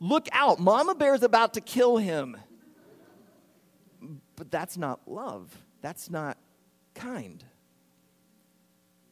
Look 0.00 0.28
out, 0.32 0.58
Mama 0.58 0.94
Bear's 0.94 1.22
about 1.22 1.54
to 1.54 1.62
kill 1.62 1.96
him. 1.96 2.36
But 4.36 4.50
that's 4.50 4.76
not 4.76 5.00
love. 5.06 5.56
That's 5.80 6.10
not 6.10 6.36
kind. 6.94 7.42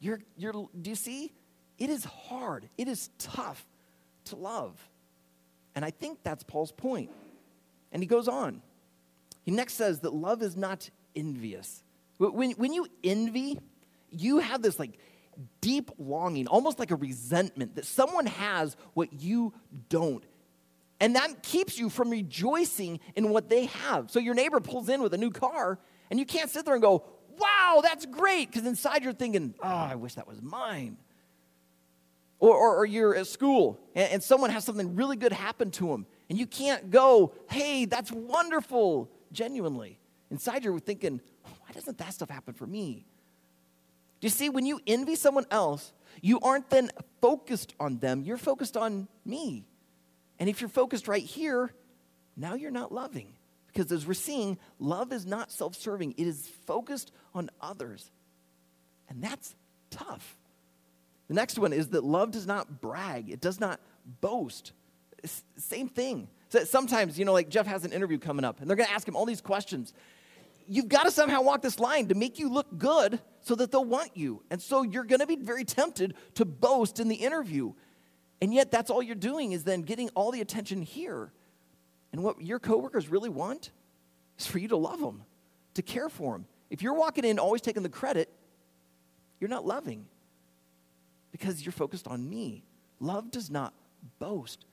You're, 0.00 0.21
you're, 0.37 0.52
do 0.52 0.90
you 0.90 0.97
see? 0.97 1.33
It 1.78 1.88
is 1.88 2.04
hard, 2.04 2.69
it 2.76 2.88
is 2.88 3.09
tough 3.19 3.64
to 4.26 4.37
love. 4.37 4.76
And 5.75 5.85
I 5.85 5.91
think 5.91 6.19
that's 6.23 6.43
Paul's 6.43 6.73
point. 6.73 7.11
And 7.93 8.02
he 8.02 8.07
goes 8.07 8.29
on. 8.29 8.62
He 9.43 9.50
next 9.50 9.75
says 9.75 10.00
that 10.00 10.12
love 10.12 10.43
is 10.43 10.57
not 10.57 10.88
envious. 11.17 11.83
When, 12.19 12.52
when 12.52 12.73
you 12.73 12.87
envy, 13.02 13.59
you 14.11 14.38
have 14.38 14.62
this 14.62 14.79
like 14.79 14.99
deep 15.61 15.91
longing, 15.99 16.47
almost 16.47 16.79
like 16.79 16.91
a 16.91 16.97
resentment 16.97 17.75
that 17.76 17.87
someone 17.87 18.26
has 18.26 18.76
what 18.95 19.12
you 19.12 19.52
don't. 19.88 20.25
And 21.00 21.17
that 21.17 21.43
keeps 21.43 21.79
you 21.79 21.88
from 21.88 22.11
rejoicing 22.11 23.00
in 23.17 23.31
what 23.31 23.49
they 23.49 23.67
have. 23.67 24.11
So 24.11 24.21
your 24.21 24.35
neighbor 24.35 24.61
pulls 24.61 24.88
in 24.88 25.02
with 25.02 25.12
a 25.14 25.19
new 25.19 25.31
car, 25.31 25.81
and 26.11 26.21
you 26.21 26.25
can't 26.26 26.49
sit 26.49 26.64
there 26.64 26.75
and 26.75 26.83
go, 26.83 27.05
wow, 27.38 27.81
that's 27.83 28.07
great, 28.07 28.52
because 28.52 28.67
inside 28.67 29.02
you're 29.02 29.12
thinking, 29.12 29.55
oh, 29.62 29.69
I 29.69 29.97
wish 29.97 30.14
that 30.14 30.29
was 30.29 30.41
mine. 30.41 30.97
Or, 32.43 32.57
or, 32.57 32.77
or 32.79 32.85
you're 32.85 33.15
at 33.15 33.29
school 33.29 33.79
and, 33.95 34.15
and 34.15 34.23
someone 34.23 34.51
has 34.51 34.65
something 34.65 34.97
really 34.97 35.15
good 35.15 35.33
happen 35.33 35.71
to 35.73 35.87
them, 35.87 36.07
and 36.29 36.37
you 36.37 36.49
can't 36.49 36.91
go, 36.91 37.35
hey, 37.49 37.85
that's 37.85 38.11
wonderful, 38.11 39.09
genuinely. 39.31 40.01
Inside 40.29 40.65
you're 40.65 40.81
thinking, 40.81 41.21
why 41.45 41.73
doesn't 41.73 41.99
that 41.99 42.13
stuff 42.13 42.31
happen 42.31 42.53
for 42.53 42.67
me? 42.67 43.07
Do 44.21 44.27
you 44.27 44.31
see, 44.31 44.49
when 44.49 44.67
you 44.67 44.81
envy 44.89 45.15
someone 45.15 45.47
else, 45.53 45.93
you 46.21 46.41
aren't 46.41 46.69
then 46.69 46.91
focused 47.21 47.75
on 47.79 47.99
them, 47.99 48.25
you're 48.25 48.37
focused 48.37 48.77
on 48.77 49.07
me. 49.25 49.65
And 50.41 50.49
if 50.49 50.61
you're 50.61 50.69
focused 50.69 51.07
right 51.07 51.23
here, 51.23 51.73
now 52.37 52.55
you're 52.55 52.73
not 52.73 52.91
loving. 52.91 53.35
Because 53.69 53.93
as 53.93 54.05
we're 54.05 54.15
seeing, 54.15 54.59
love 54.81 55.13
is 55.13 55.27
not 55.27 55.53
self 55.53 55.77
serving, 55.77 56.15
it 56.19 56.27
is 56.27 56.51
focused 56.67 57.13
on 57.37 57.51
others. 57.61 58.11
And 59.09 59.23
that's 59.23 59.55
tough. 59.91 60.37
The 61.33 61.37
next 61.37 61.59
one 61.59 61.73
is 61.73 61.89
that 61.89 62.05
love 62.05 62.31
does 62.31 62.47
not 62.47 62.83
brag, 62.83 63.31
it 63.31 63.41
does 63.41 63.59
not 63.59 63.81
boast. 64.21 64.73
Same 65.57 65.89
thing. 65.89 66.29
So 66.51 66.62
sometimes, 66.65 67.19
you 67.19 67.25
know, 67.25 67.33
like 67.33 67.49
Jeff 67.49 67.67
has 67.67 67.87
an 67.87 67.93
interview 67.95 68.19
coming 68.19 68.45
up, 68.45 68.61
and 68.61 68.69
they're 68.69 68.77
going 68.77 68.87
to 68.87 68.93
ask 68.93 69.09
him 69.09 69.17
all 69.17 69.25
these 69.25 69.41
questions. 69.41 69.95
You've 70.69 70.91
got 70.91 71.05
to 71.05 71.11
somehow 71.11 71.41
walk 71.41 71.62
this 71.62 71.81
line 71.81 72.09
to 72.09 72.15
make 72.15 72.39
you 72.39 72.51
look 72.51 72.77
good 72.77 73.19
so 73.41 73.55
that 73.55 73.73
they'll 73.73 73.83
want 73.83 74.15
you. 74.15 74.43
And 74.51 74.61
so 74.61 74.83
you're 74.83 75.05
going 75.05 75.21
to 75.21 75.27
be 75.27 75.37
very 75.37 75.65
tempted 75.65 76.12
to 76.35 76.45
boast 76.45 77.01
in 77.01 77.09
the 77.09 77.15
interview. 77.15 77.73
And 78.43 78.53
yet, 78.53 78.71
that's 78.71 78.91
all 78.91 79.03
you're 79.03 79.15
doing 79.15 79.53
is 79.53 79.65
then 79.65 79.81
getting 79.81 80.11
all 80.11 80.33
the 80.33 80.43
attention 80.43 80.83
here. 80.83 81.33
And 82.12 82.23
what 82.23 82.43
your 82.43 82.59
coworkers 82.59 83.09
really 83.09 83.31
want 83.31 83.71
is 84.39 84.47
for 84.47 84.59
you 84.59 84.69
to 84.69 84.77
love 84.77 85.01
them, 85.01 85.23
to 85.73 85.83
care 85.83 86.11
for 86.11 86.35
them. 86.35 86.45
If 86.69 86.83
you're 86.83 86.93
walking 86.93 87.25
in 87.25 87.39
always 87.39 87.62
taking 87.62 87.83
the 87.83 87.89
credit, 87.89 88.29
you're 89.41 89.49
not 89.49 89.65
loving 89.65 90.09
because 91.33 91.65
you're 91.65 91.73
focused 91.73 92.07
on 92.07 92.29
me. 92.29 92.62
Love 93.01 93.31
does 93.31 93.51
not 93.51 93.75
boast. 94.21 94.65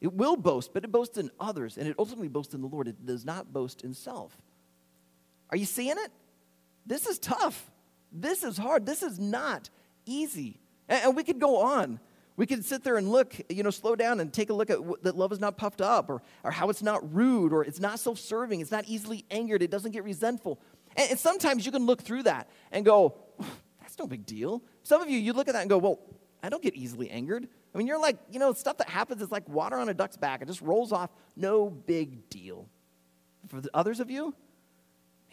It 0.00 0.12
will 0.12 0.36
boast, 0.36 0.74
but 0.74 0.84
it 0.84 0.92
boasts 0.92 1.16
in 1.16 1.30
others, 1.40 1.78
and 1.78 1.88
it 1.88 1.94
ultimately 1.98 2.28
boasts 2.28 2.52
in 2.52 2.60
the 2.60 2.66
Lord. 2.66 2.88
It 2.88 3.06
does 3.06 3.24
not 3.24 3.52
boast 3.52 3.82
in 3.82 3.94
self. 3.94 4.36
Are 5.50 5.56
you 5.56 5.64
seeing 5.64 5.96
it? 5.96 6.12
This 6.84 7.06
is 7.06 7.18
tough. 7.18 7.70
This 8.12 8.44
is 8.44 8.58
hard. 8.58 8.84
This 8.84 9.02
is 9.02 9.18
not 9.18 9.70
easy. 10.04 10.60
And 10.88 11.16
we 11.16 11.24
could 11.24 11.40
go 11.40 11.62
on. 11.62 12.00
We 12.36 12.46
could 12.46 12.64
sit 12.64 12.82
there 12.82 12.96
and 12.96 13.10
look, 13.10 13.34
you 13.48 13.62
know, 13.62 13.70
slow 13.70 13.94
down 13.94 14.20
and 14.20 14.32
take 14.32 14.50
a 14.50 14.52
look 14.52 14.68
at 14.68 14.78
that 15.02 15.16
love 15.16 15.30
is 15.32 15.38
not 15.38 15.56
puffed 15.56 15.80
up 15.80 16.10
or, 16.10 16.20
or 16.42 16.50
how 16.50 16.68
it's 16.68 16.82
not 16.82 17.14
rude 17.14 17.52
or 17.52 17.64
it's 17.64 17.78
not 17.78 18.00
self 18.00 18.18
serving, 18.18 18.60
it's 18.60 18.72
not 18.72 18.84
easily 18.88 19.24
angered, 19.30 19.62
it 19.62 19.70
doesn't 19.70 19.92
get 19.92 20.02
resentful. 20.02 20.58
And, 20.96 21.10
and, 21.10 21.18
sometimes 21.18 21.64
you 21.64 21.70
can 21.70 21.86
look 21.86 22.02
through 22.02 22.24
that 22.24 22.48
and 22.72 22.84
go, 22.84 23.14
that's 23.94 24.00
no 24.00 24.08
big 24.08 24.26
deal. 24.26 24.60
Some 24.82 25.00
of 25.00 25.08
you, 25.08 25.18
you 25.18 25.32
look 25.32 25.46
at 25.46 25.54
that 25.54 25.60
and 25.60 25.70
go, 25.70 25.78
well, 25.78 26.00
I 26.42 26.48
don't 26.48 26.62
get 26.62 26.74
easily 26.74 27.10
angered. 27.10 27.46
I 27.74 27.78
mean, 27.78 27.86
you're 27.86 28.00
like, 28.00 28.18
you 28.30 28.40
know, 28.40 28.52
stuff 28.52 28.78
that 28.78 28.88
happens 28.88 29.22
is 29.22 29.30
like 29.30 29.48
water 29.48 29.76
on 29.76 29.88
a 29.88 29.94
duck's 29.94 30.16
back, 30.16 30.42
it 30.42 30.48
just 30.48 30.60
rolls 30.60 30.92
off, 30.92 31.10
no 31.36 31.70
big 31.70 32.28
deal. 32.28 32.68
For 33.48 33.60
the 33.60 33.70
others 33.72 34.00
of 34.00 34.10
you, 34.10 34.34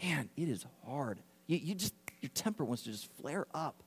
man, 0.03 0.29
it 0.37 0.47
is 0.47 0.65
hard. 0.85 1.19
You, 1.47 1.57
you 1.57 1.75
just, 1.75 1.95
your 2.21 2.29
temper 2.35 2.63
wants 2.63 2.83
to 2.83 2.91
just 2.91 3.11
flare 3.13 3.47
up. 3.53 3.83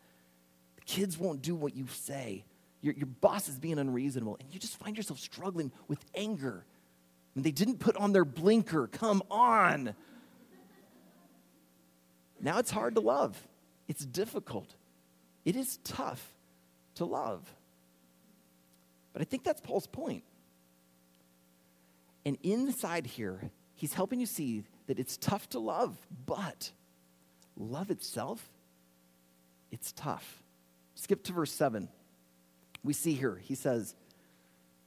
The 0.77 0.83
kids 0.83 1.19
won't 1.19 1.41
do 1.41 1.55
what 1.55 1.77
you 1.77 1.87
say 1.89 2.45
your, 2.85 2.93
your 2.93 3.07
boss 3.07 3.49
is 3.49 3.59
being 3.59 3.79
unreasonable, 3.79 4.37
and 4.39 4.53
you 4.53 4.61
just 4.61 4.79
find 4.79 4.95
yourself 4.95 5.19
struggling 5.19 5.73
with 5.89 6.05
anger. 6.15 6.67
And 7.35 7.43
they 7.43 7.51
didn't 7.51 7.79
put 7.79 7.97
on 7.97 8.13
their 8.13 8.27
blinker. 8.27 8.89
Come 8.89 9.23
on. 9.31 9.95
Now 12.43 12.59
it's 12.59 12.71
hard 12.71 12.97
to 12.97 13.01
love. 13.01 13.43
It's 13.89 14.05
difficult. 14.05 14.75
It 15.45 15.57
is 15.57 15.79
tough 15.85 16.33
to 16.97 17.05
love. 17.05 17.43
But 19.13 19.23
I 19.23 19.25
think 19.25 19.45
that's 19.45 19.61
Paul's 19.61 19.87
point. 19.87 20.25
And 22.25 22.39
inside 22.43 23.07
here, 23.07 23.51
he's 23.75 23.93
helping 23.93 24.21
you 24.21 24.27
see 24.27 24.65
that 24.87 24.99
it's 24.99 25.17
tough 25.17 25.49
to 25.51 25.59
love, 25.59 25.97
but 26.27 26.71
love 27.57 27.91
itself, 27.91 28.49
it's 29.71 29.93
tough. 29.93 30.43
Skip 30.95 31.23
to 31.25 31.33
verse 31.33 31.53
7 31.53 31.89
we 32.85 32.93
see 32.93 33.15
here, 33.15 33.41
he 33.43 33.55
says 33.55 33.97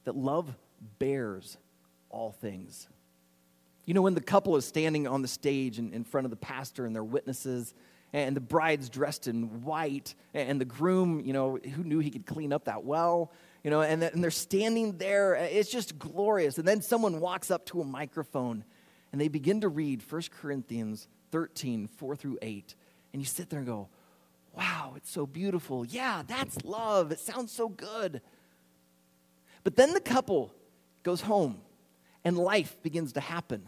that 0.04 0.16
love 0.16 0.54
bears 0.98 1.58
all 2.08 2.30
things. 2.30 2.88
You 3.84 3.94
know, 3.94 4.02
when 4.02 4.14
the 4.14 4.20
couple 4.20 4.56
is 4.56 4.64
standing 4.64 5.06
on 5.06 5.22
the 5.22 5.28
stage 5.28 5.78
in, 5.78 5.92
in 5.92 6.04
front 6.04 6.24
of 6.24 6.30
the 6.30 6.36
pastor 6.36 6.86
and 6.86 6.94
their 6.94 7.04
witnesses, 7.04 7.74
and 8.12 8.34
the 8.34 8.40
bride's 8.40 8.88
dressed 8.88 9.28
in 9.28 9.62
white, 9.62 10.14
and 10.34 10.60
the 10.60 10.64
groom, 10.64 11.20
you 11.20 11.32
know, 11.32 11.56
who 11.56 11.84
knew 11.84 11.98
he 11.98 12.10
could 12.10 12.26
clean 12.26 12.52
up 12.52 12.64
that 12.64 12.84
well, 12.84 13.32
you 13.62 13.70
know, 13.70 13.82
and, 13.82 14.02
and 14.02 14.22
they're 14.22 14.30
standing 14.30 14.98
there. 14.98 15.34
It's 15.34 15.70
just 15.70 15.98
glorious. 15.98 16.58
And 16.58 16.66
then 16.66 16.80
someone 16.80 17.20
walks 17.20 17.50
up 17.50 17.66
to 17.66 17.80
a 17.80 17.84
microphone 17.84 18.64
and 19.12 19.20
they 19.20 19.28
begin 19.28 19.62
to 19.62 19.68
read 19.68 20.02
1 20.08 20.22
Corinthians 20.40 21.08
13, 21.32 21.88
4 21.88 22.16
through 22.16 22.38
8. 22.40 22.74
And 23.12 23.20
you 23.20 23.26
sit 23.26 23.50
there 23.50 23.58
and 23.58 23.68
go, 23.68 23.88
wow, 24.54 24.94
it's 24.96 25.10
so 25.10 25.26
beautiful. 25.26 25.84
Yeah, 25.84 26.22
that's 26.26 26.64
love. 26.64 27.12
It 27.12 27.20
sounds 27.20 27.52
so 27.52 27.68
good. 27.68 28.20
But 29.64 29.76
then 29.76 29.92
the 29.92 30.00
couple 30.00 30.54
goes 31.02 31.20
home 31.20 31.58
and 32.24 32.38
life 32.38 32.80
begins 32.82 33.12
to 33.14 33.20
happen. 33.20 33.62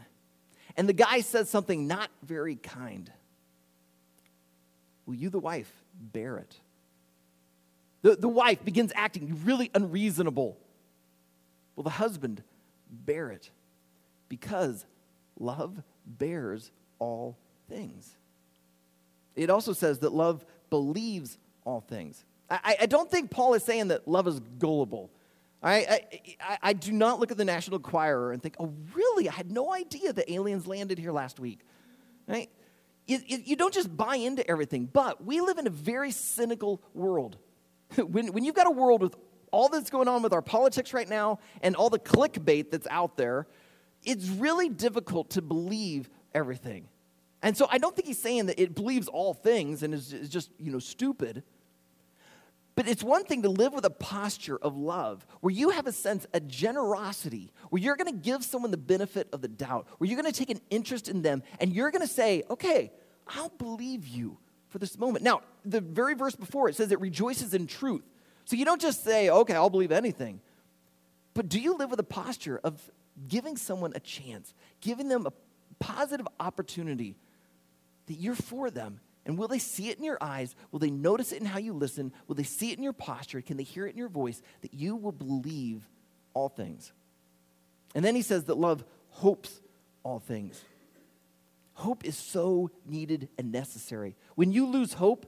And 0.77 0.87
the 0.87 0.93
guy 0.93 1.21
says 1.21 1.49
something 1.49 1.87
not 1.87 2.09
very 2.23 2.55
kind. 2.55 3.11
Will 5.11 5.17
you, 5.17 5.29
the 5.29 5.39
wife, 5.39 5.69
bear 5.93 6.37
it? 6.37 6.55
The, 8.01 8.15
the 8.15 8.29
wife 8.29 8.63
begins 8.63 8.93
acting 8.95 9.41
really 9.43 9.69
unreasonable. 9.75 10.57
Will 11.75 11.83
the 11.83 11.89
husband 11.89 12.41
bear 12.89 13.29
it? 13.29 13.49
Because 14.29 14.85
love 15.37 15.83
bears 16.05 16.71
all 16.97 17.37
things. 17.67 18.15
It 19.35 19.49
also 19.49 19.73
says 19.73 19.99
that 19.99 20.13
love 20.13 20.45
believes 20.69 21.37
all 21.65 21.81
things. 21.81 22.23
I, 22.49 22.77
I 22.79 22.85
don't 22.85 23.11
think 23.11 23.31
Paul 23.31 23.53
is 23.55 23.65
saying 23.65 23.89
that 23.89 24.07
love 24.07 24.29
is 24.29 24.39
gullible. 24.59 25.11
I, 25.61 26.05
I, 26.39 26.57
I, 26.61 26.71
do 26.73 26.93
not 26.93 27.19
look 27.19 27.31
at 27.31 27.37
the 27.37 27.43
National 27.43 27.75
Enquirer 27.75 28.31
and 28.31 28.41
think, 28.41 28.55
oh, 28.59 28.71
really? 28.95 29.27
I 29.27 29.33
had 29.33 29.51
no 29.51 29.73
idea 29.73 30.13
that 30.13 30.31
aliens 30.31 30.67
landed 30.67 30.97
here 30.97 31.11
last 31.11 31.37
week. 31.37 31.59
Right? 32.27 32.49
It, 33.15 33.47
you 33.47 33.55
don't 33.55 33.73
just 33.73 33.95
buy 33.95 34.15
into 34.15 34.47
everything, 34.49 34.85
but 34.91 35.23
we 35.23 35.41
live 35.41 35.57
in 35.57 35.67
a 35.67 35.71
very 35.71 36.11
cynical 36.11 36.81
world. 36.93 37.37
when, 37.95 38.31
when 38.33 38.43
you've 38.43 38.55
got 38.55 38.67
a 38.67 38.71
world 38.71 39.01
with 39.01 39.15
all 39.51 39.67
that's 39.69 39.89
going 39.89 40.07
on 40.07 40.21
with 40.21 40.33
our 40.33 40.41
politics 40.41 40.93
right 40.93 41.09
now 41.09 41.39
and 41.61 41.75
all 41.75 41.89
the 41.89 41.99
clickbait 41.99 42.71
that's 42.71 42.87
out 42.89 43.17
there, 43.17 43.47
it's 44.03 44.27
really 44.29 44.69
difficult 44.69 45.31
to 45.31 45.41
believe 45.41 46.09
everything. 46.33 46.87
And 47.43 47.57
so 47.57 47.67
I 47.69 47.77
don't 47.77 47.95
think 47.95 48.07
he's 48.07 48.21
saying 48.21 48.47
that 48.47 48.61
it 48.61 48.75
believes 48.75 49.07
all 49.07 49.33
things 49.33 49.83
and 49.83 49.93
is, 49.93 50.13
is 50.13 50.29
just, 50.29 50.51
you 50.59 50.71
know, 50.71 50.79
stupid. 50.79 51.43
But 52.75 52.87
it's 52.87 53.03
one 53.03 53.25
thing 53.25 53.41
to 53.41 53.49
live 53.49 53.73
with 53.73 53.83
a 53.83 53.89
posture 53.89 54.57
of 54.57 54.77
love 54.77 55.25
where 55.41 55.51
you 55.51 55.71
have 55.71 55.87
a 55.87 55.91
sense, 55.91 56.25
a 56.33 56.39
generosity, 56.39 57.51
where 57.69 57.81
you're 57.81 57.97
going 57.97 58.11
to 58.11 58.19
give 58.19 58.43
someone 58.43 58.71
the 58.71 58.77
benefit 58.77 59.27
of 59.33 59.41
the 59.41 59.47
doubt, 59.47 59.87
where 59.97 60.09
you're 60.09 60.19
going 60.19 60.31
to 60.31 60.37
take 60.37 60.49
an 60.49 60.61
interest 60.69 61.09
in 61.09 61.21
them, 61.21 61.43
and 61.59 61.73
you're 61.73 61.91
going 61.91 62.01
to 62.01 62.07
say, 62.07 62.43
okay, 62.49 62.91
I'll 63.35 63.49
believe 63.49 64.07
you 64.07 64.37
for 64.69 64.79
this 64.79 64.97
moment. 64.97 65.23
Now, 65.23 65.41
the 65.65 65.81
very 65.81 66.13
verse 66.13 66.35
before 66.35 66.69
it 66.69 66.75
says 66.75 66.91
it 66.91 66.99
rejoices 66.99 67.53
in 67.53 67.67
truth. 67.67 68.03
So 68.45 68.55
you 68.55 68.65
don't 68.65 68.81
just 68.81 69.03
say, 69.03 69.29
okay, 69.29 69.53
I'll 69.53 69.69
believe 69.69 69.91
anything. 69.91 70.41
But 71.33 71.49
do 71.49 71.59
you 71.59 71.77
live 71.77 71.89
with 71.89 71.99
a 71.99 72.03
posture 72.03 72.59
of 72.63 72.81
giving 73.27 73.57
someone 73.57 73.93
a 73.95 73.99
chance, 73.99 74.53
giving 74.81 75.07
them 75.07 75.25
a 75.27 75.33
positive 75.79 76.27
opportunity 76.39 77.15
that 78.07 78.15
you're 78.15 78.35
for 78.35 78.69
them? 78.69 78.99
And 79.25 79.37
will 79.37 79.47
they 79.47 79.59
see 79.59 79.89
it 79.89 79.97
in 79.97 80.03
your 80.03 80.17
eyes? 80.19 80.55
Will 80.71 80.79
they 80.79 80.89
notice 80.89 81.31
it 81.31 81.39
in 81.39 81.45
how 81.45 81.59
you 81.59 81.73
listen? 81.73 82.11
Will 82.27 82.35
they 82.35 82.43
see 82.43 82.71
it 82.71 82.77
in 82.77 82.83
your 82.83 82.93
posture? 82.93 83.41
Can 83.41 83.55
they 83.57 83.63
hear 83.63 83.85
it 83.85 83.91
in 83.91 83.97
your 83.97 84.09
voice? 84.09 84.41
That 84.61 84.73
you 84.73 84.95
will 84.95 85.11
believe 85.11 85.87
all 86.33 86.49
things. 86.49 86.91
And 87.93 88.03
then 88.03 88.15
he 88.15 88.23
says 88.23 88.45
that 88.45 88.57
love 88.57 88.83
hopes 89.09 89.61
all 90.03 90.19
things. 90.19 90.61
Hope 91.81 92.05
is 92.05 92.15
so 92.15 92.69
needed 92.85 93.27
and 93.39 93.51
necessary. 93.51 94.15
When 94.35 94.51
you 94.51 94.67
lose 94.67 94.93
hope, 94.93 95.25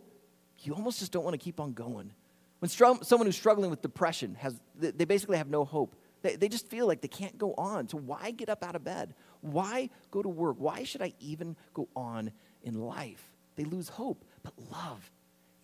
you 0.60 0.76
almost 0.76 1.00
just 1.00 1.12
don't 1.12 1.24
want 1.24 1.34
to 1.34 1.44
keep 1.44 1.60
on 1.60 1.74
going. 1.74 2.12
When 2.60 2.70
str- 2.70 3.02
someone 3.02 3.26
who's 3.26 3.36
struggling 3.36 3.72
with 3.72 3.82
depression 3.82 4.36
has, 4.36 4.54
they 4.78 5.06
basically 5.06 5.38
have 5.38 5.50
no 5.50 5.66
hope. 5.66 5.96
They, 6.22 6.36
they 6.36 6.48
just 6.48 6.68
feel 6.68 6.86
like 6.86 7.02
they 7.02 7.08
can't 7.08 7.40
go 7.40 7.56
on. 7.58 7.90
So 7.90 7.98
why 7.98 8.30
get 8.30 8.50
up 8.50 8.64
out 8.64 8.76
of 8.76 8.84
bed? 8.84 9.16
Why 9.42 9.90
go 10.12 10.22
to 10.22 10.30
work? 10.30 10.58
Why 10.60 10.84
should 10.84 11.02
I 11.02 11.14
even 11.20 11.56
go 11.74 11.88
on 11.96 12.32
in 12.62 12.80
life? 12.80 13.32
They 13.56 13.64
lose 13.64 13.90
hope. 13.90 14.24
But 14.44 14.54
love, 14.72 15.10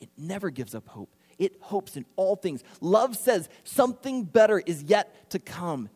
it 0.01 0.10
never 0.17 0.50
gives 0.50 0.74
up 0.74 0.88
hope. 0.88 1.13
It 1.38 1.58
hopes 1.60 1.98
in 1.98 2.05
all 2.15 2.36
things. 2.36 2.63
Love 2.81 3.15
says 3.15 3.48
something 3.63 4.24
better 4.24 4.58
is 4.58 4.81
yet 4.81 5.29
to 5.29 5.38
come. 5.38 5.89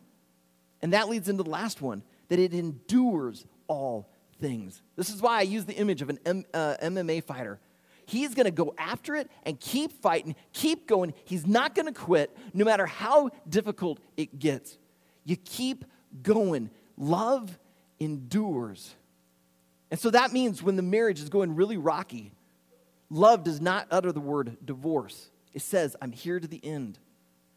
And 0.82 0.92
that 0.92 1.08
leads 1.08 1.28
into 1.28 1.42
the 1.42 1.50
last 1.50 1.82
one 1.82 2.04
that 2.28 2.38
it 2.38 2.54
endures 2.54 3.44
all 3.66 4.08
things. 4.40 4.82
This 4.96 5.10
is 5.10 5.20
why 5.22 5.38
I 5.38 5.42
use 5.42 5.64
the 5.64 5.74
image 5.74 6.02
of 6.02 6.10
an 6.10 6.18
M, 6.24 6.44
uh, 6.52 6.76
MMA 6.82 7.24
fighter. 7.24 7.60
He's 8.06 8.34
going 8.34 8.44
to 8.44 8.52
go 8.52 8.74
after 8.76 9.14
it 9.14 9.30
and 9.44 9.58
keep 9.58 9.92
fighting, 10.02 10.34
keep 10.52 10.86
going. 10.86 11.14
He's 11.24 11.46
not 11.46 11.74
going 11.74 11.86
to 11.86 11.92
quit 11.92 12.36
no 12.52 12.64
matter 12.64 12.86
how 12.86 13.30
difficult 13.48 13.98
it 14.16 14.38
gets. 14.38 14.78
You 15.24 15.36
keep 15.36 15.84
going. 16.22 16.70
Love 16.96 17.58
endures. 17.98 18.94
And 19.90 19.98
so 19.98 20.10
that 20.10 20.32
means 20.32 20.62
when 20.62 20.76
the 20.76 20.82
marriage 20.82 21.20
is 21.20 21.28
going 21.28 21.54
really 21.54 21.76
rocky, 21.76 22.32
love 23.10 23.44
does 23.44 23.60
not 23.60 23.86
utter 23.90 24.12
the 24.12 24.20
word 24.20 24.56
divorce. 24.64 25.30
It 25.52 25.62
says, 25.62 25.96
I'm 26.02 26.12
here 26.12 26.40
to 26.40 26.48
the 26.48 26.60
end. 26.64 26.98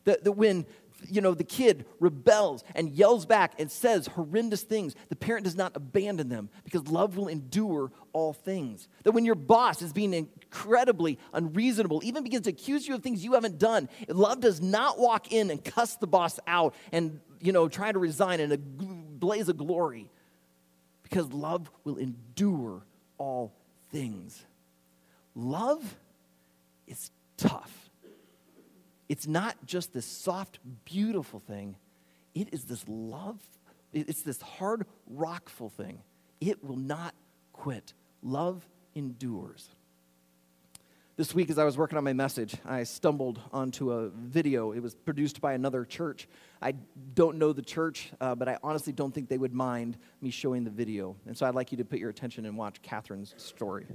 That, 0.05 0.23
that 0.23 0.33
when 0.33 0.65
you 1.09 1.21
know 1.21 1.33
the 1.33 1.43
kid 1.43 1.85
rebels 1.99 2.63
and 2.75 2.89
yells 2.89 3.25
back 3.25 3.53
and 3.59 3.71
says 3.71 4.07
horrendous 4.07 4.63
things. 4.63 4.95
The 5.09 5.15
parent 5.15 5.43
does 5.43 5.55
not 5.55 5.75
abandon 5.75 6.29
them 6.29 6.49
because 6.63 6.87
love 6.87 7.17
will 7.17 7.27
endure 7.27 7.91
all 8.13 8.33
things. 8.33 8.87
That 9.03 9.11
when 9.11 9.25
your 9.25 9.35
boss 9.35 9.81
is 9.81 9.93
being 9.93 10.13
incredibly 10.13 11.19
unreasonable 11.33 12.01
even 12.03 12.23
begins 12.23 12.45
to 12.45 12.49
accuse 12.49 12.87
you 12.87 12.95
of 12.95 13.03
things 13.03 13.23
you 13.23 13.33
haven't 13.33 13.59
done 13.59 13.89
love 14.07 14.39
does 14.39 14.61
not 14.61 14.97
walk 14.97 15.31
in 15.31 15.51
and 15.51 15.63
cuss 15.63 15.95
the 15.97 16.07
boss 16.07 16.39
out 16.47 16.73
and 16.91 17.19
you 17.41 17.51
know 17.51 17.67
try 17.67 17.91
to 17.91 17.99
resign 17.99 18.39
in 18.39 18.51
a 18.51 18.57
blaze 18.57 19.49
of 19.49 19.57
glory 19.57 20.09
because 21.03 21.31
love 21.31 21.69
will 21.83 21.97
endure 21.97 22.81
all 23.17 23.53
things. 23.91 24.45
Love 25.35 25.97
is 26.87 27.11
tough 27.37 27.86
it's 29.09 29.27
not 29.27 29.55
just 29.65 29.93
this 29.93 30.05
soft, 30.05 30.59
beautiful 30.85 31.39
thing, 31.39 31.75
it 32.35 32.49
is 32.51 32.65
this 32.65 32.83
love, 32.87 33.39
it's 33.93 34.21
this 34.21 34.41
hard, 34.41 34.85
rockful 35.07 35.69
thing. 35.69 36.01
It 36.39 36.63
will 36.63 36.77
not 36.77 37.15
quit. 37.51 37.93
Love 38.21 38.67
endures. 38.95 39.69
This 41.15 41.33
week, 41.33 41.49
as 41.49 41.57
I 41.57 41.63
was 41.63 41.79
working 41.79 41.97
on 41.97 42.03
my 42.03 42.13
message, 42.13 42.55
I 42.63 42.83
stumbled 42.83 43.39
onto 43.51 43.91
a 43.91 44.09
video. 44.09 44.71
It 44.71 44.81
was 44.81 44.93
produced 44.93 45.41
by 45.41 45.53
another 45.53 45.83
church. 45.83 46.27
I 46.61 46.73
don't 47.15 47.37
know 47.37 47.53
the 47.53 47.63
church, 47.63 48.11
uh, 48.21 48.35
but 48.35 48.47
I 48.47 48.59
honestly 48.61 48.93
don't 48.93 49.11
think 49.11 49.27
they 49.27 49.39
would 49.39 49.53
mind 49.53 49.97
me 50.21 50.29
showing 50.29 50.63
the 50.63 50.69
video. 50.69 51.15
And 51.25 51.35
so 51.35 51.47
I'd 51.47 51.55
like 51.55 51.71
you 51.71 51.79
to 51.79 51.85
put 51.85 51.97
your 51.97 52.11
attention 52.11 52.45
and 52.45 52.55
watch 52.55 52.83
Catherine's 52.83 53.33
story. 53.37 53.87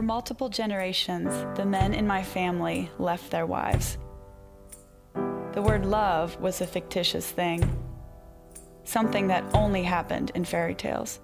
For 0.00 0.04
multiple 0.04 0.48
generations, 0.48 1.28
the 1.58 1.66
men 1.66 1.92
in 1.92 2.06
my 2.06 2.22
family 2.22 2.90
left 2.98 3.30
their 3.30 3.44
wives. 3.44 3.98
The 5.52 5.60
word 5.60 5.84
love 5.84 6.40
was 6.40 6.62
a 6.62 6.66
fictitious 6.66 7.30
thing, 7.30 7.62
something 8.84 9.28
that 9.28 9.44
only 9.52 9.82
happened 9.82 10.32
in 10.34 10.46
fairy 10.46 10.74
tales. 10.74 11.20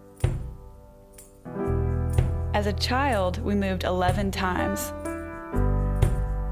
As 2.52 2.66
a 2.66 2.74
child, 2.74 3.42
we 3.42 3.54
moved 3.54 3.84
11 3.84 4.30
times. 4.30 4.92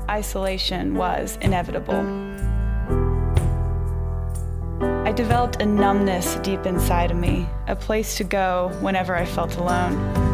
Isolation 0.09 0.95
was 0.95 1.37
inevitable. 1.43 2.01
I 5.07 5.13
developed 5.13 5.61
a 5.61 5.67
numbness 5.67 6.37
deep 6.37 6.65
inside 6.65 7.11
of 7.11 7.19
me, 7.19 7.47
a 7.67 7.77
place 7.77 8.17
to 8.17 8.25
go 8.25 8.71
whenever 8.81 9.15
I 9.15 9.27
felt 9.27 9.57
alone. 9.59 10.34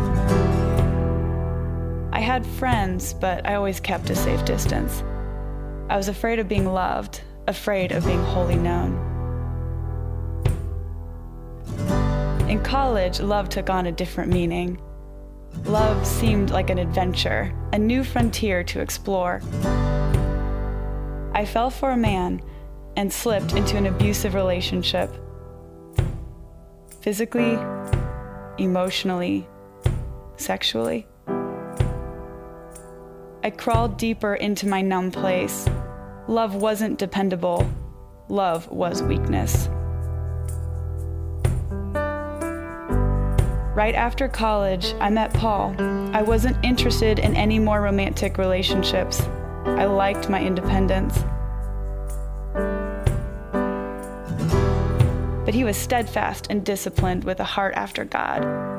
I 2.21 2.23
had 2.23 2.45
friends, 2.45 3.15
but 3.15 3.47
I 3.47 3.55
always 3.55 3.81
kept 3.81 4.11
a 4.11 4.15
safe 4.15 4.45
distance. 4.45 5.03
I 5.89 5.97
was 5.97 6.09
afraid 6.09 6.39
of 6.39 6.49
being 6.49 6.67
loved, 6.67 7.23
afraid 7.49 7.93
of 7.93 8.05
being 8.05 8.23
wholly 8.23 8.57
known. 8.57 8.93
In 12.47 12.63
college, 12.63 13.21
love 13.21 13.49
took 13.49 13.71
on 13.71 13.87
a 13.87 13.93
different 13.93 14.31
meaning. 14.31 14.79
Love 15.65 16.07
seemed 16.07 16.51
like 16.51 16.69
an 16.69 16.77
adventure, 16.77 17.55
a 17.73 17.79
new 17.79 18.05
frontier 18.05 18.63
to 18.65 18.81
explore. 18.81 19.41
I 21.33 21.47
fell 21.47 21.71
for 21.71 21.93
a 21.93 21.97
man 21.97 22.43
and 22.97 23.11
slipped 23.11 23.55
into 23.55 23.79
an 23.79 23.87
abusive 23.87 24.35
relationship. 24.35 25.11
Physically, 27.01 27.59
emotionally, 28.59 29.49
sexually. 30.37 31.07
I 33.43 33.49
crawled 33.49 33.97
deeper 33.97 34.35
into 34.35 34.69
my 34.69 34.83
numb 34.83 35.11
place. 35.11 35.67
Love 36.29 36.55
wasn't 36.57 36.99
dependable, 36.99 37.71
love 38.29 38.69
was 38.71 39.03
weakness. 39.03 39.69
Right 43.75 43.95
after 43.95 44.29
college, 44.29 44.93
I 45.01 45.09
met 45.09 45.33
Paul. 45.33 45.75
I 46.15 46.21
wasn't 46.21 46.63
interested 46.63 47.19
in 47.19 47.35
any 47.35 47.59
more 47.59 47.81
romantic 47.81 48.37
relationships. 48.37 49.23
I 49.65 49.87
liked 49.87 50.29
my 50.29 50.43
independence. 50.45 51.19
But 55.47 55.55
he 55.55 55.65
was 55.65 55.79
steadfast 55.79 56.49
and 56.51 56.63
disciplined 56.63 57.25
with 57.25 57.41
a 57.41 57.45
heart 57.45 57.73
after 57.75 58.05
God. 58.05 58.70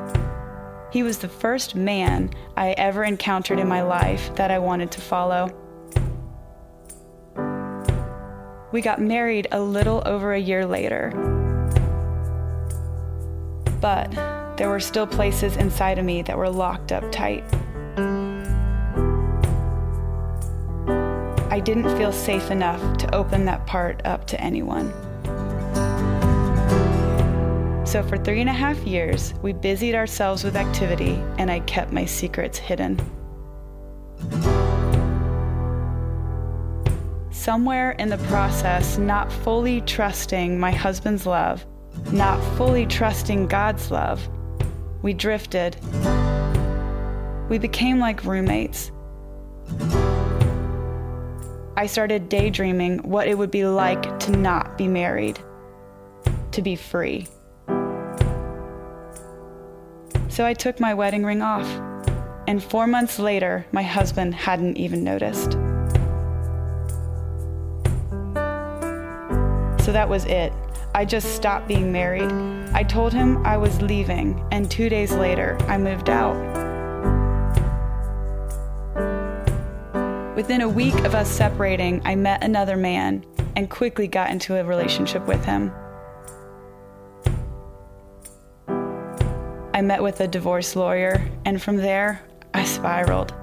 He 0.92 1.02
was 1.02 1.16
the 1.18 1.28
first 1.28 1.74
man 1.74 2.28
I 2.54 2.72
ever 2.72 3.02
encountered 3.02 3.58
in 3.58 3.66
my 3.66 3.80
life 3.80 4.34
that 4.36 4.50
I 4.50 4.58
wanted 4.58 4.90
to 4.92 5.00
follow. 5.00 5.48
We 8.72 8.82
got 8.82 9.00
married 9.00 9.48
a 9.52 9.60
little 9.60 10.02
over 10.04 10.34
a 10.34 10.38
year 10.38 10.66
later. 10.66 11.10
But 13.80 14.10
there 14.58 14.68
were 14.68 14.80
still 14.80 15.06
places 15.06 15.56
inside 15.56 15.98
of 15.98 16.04
me 16.04 16.20
that 16.22 16.36
were 16.36 16.50
locked 16.50 16.92
up 16.92 17.10
tight. 17.10 17.42
I 21.50 21.58
didn't 21.58 21.96
feel 21.96 22.12
safe 22.12 22.50
enough 22.50 22.98
to 22.98 23.14
open 23.14 23.46
that 23.46 23.66
part 23.66 24.02
up 24.04 24.26
to 24.26 24.38
anyone. 24.38 24.92
So, 27.92 28.02
for 28.02 28.16
three 28.16 28.40
and 28.40 28.48
a 28.48 28.54
half 28.54 28.78
years, 28.86 29.34
we 29.42 29.52
busied 29.52 29.94
ourselves 29.94 30.44
with 30.44 30.56
activity, 30.56 31.22
and 31.36 31.50
I 31.50 31.60
kept 31.60 31.92
my 31.92 32.06
secrets 32.06 32.56
hidden. 32.56 32.98
Somewhere 37.30 37.90
in 37.98 38.08
the 38.08 38.16
process, 38.28 38.96
not 38.96 39.30
fully 39.30 39.82
trusting 39.82 40.58
my 40.58 40.70
husband's 40.70 41.26
love, 41.26 41.66
not 42.10 42.42
fully 42.56 42.86
trusting 42.86 43.46
God's 43.46 43.90
love, 43.90 44.26
we 45.02 45.12
drifted. 45.12 45.76
We 47.50 47.58
became 47.58 47.98
like 47.98 48.24
roommates. 48.24 48.90
I 51.76 51.84
started 51.84 52.30
daydreaming 52.30 53.00
what 53.00 53.28
it 53.28 53.36
would 53.36 53.50
be 53.50 53.66
like 53.66 54.18
to 54.20 54.32
not 54.32 54.78
be 54.78 54.88
married, 54.88 55.38
to 56.52 56.62
be 56.62 56.74
free. 56.74 57.26
So 60.32 60.46
I 60.46 60.54
took 60.54 60.80
my 60.80 60.94
wedding 60.94 61.24
ring 61.24 61.42
off. 61.42 61.68
and 62.48 62.64
four 62.64 62.86
months 62.86 63.18
later, 63.18 63.66
my 63.70 63.82
husband 63.82 64.34
hadn't 64.34 64.78
even 64.78 65.04
noticed. 65.04 65.52
So 69.84 69.92
that 69.92 70.08
was 70.08 70.24
it. 70.24 70.54
I 70.94 71.04
just 71.04 71.36
stopped 71.36 71.68
being 71.68 71.92
married. 71.92 72.32
I 72.72 72.82
told 72.82 73.12
him 73.12 73.44
I 73.44 73.58
was 73.58 73.82
leaving, 73.82 74.42
and 74.50 74.70
two 74.70 74.88
days 74.88 75.12
later, 75.12 75.58
I 75.68 75.76
moved 75.76 76.08
out. 76.08 76.34
Within 80.34 80.62
a 80.62 80.68
week 80.68 80.94
of 81.04 81.14
us 81.14 81.30
separating, 81.30 82.00
I 82.06 82.14
met 82.14 82.42
another 82.42 82.78
man 82.78 83.22
and 83.54 83.68
quickly 83.68 84.08
got 84.08 84.30
into 84.30 84.58
a 84.58 84.64
relationship 84.64 85.26
with 85.26 85.44
him. 85.44 85.70
I 89.82 89.84
met 89.84 90.00
with 90.00 90.20
a 90.20 90.28
divorce 90.28 90.76
lawyer, 90.76 91.20
and 91.44 91.60
from 91.60 91.76
there, 91.76 92.22
I 92.54 92.62
spiraled. 92.62 93.34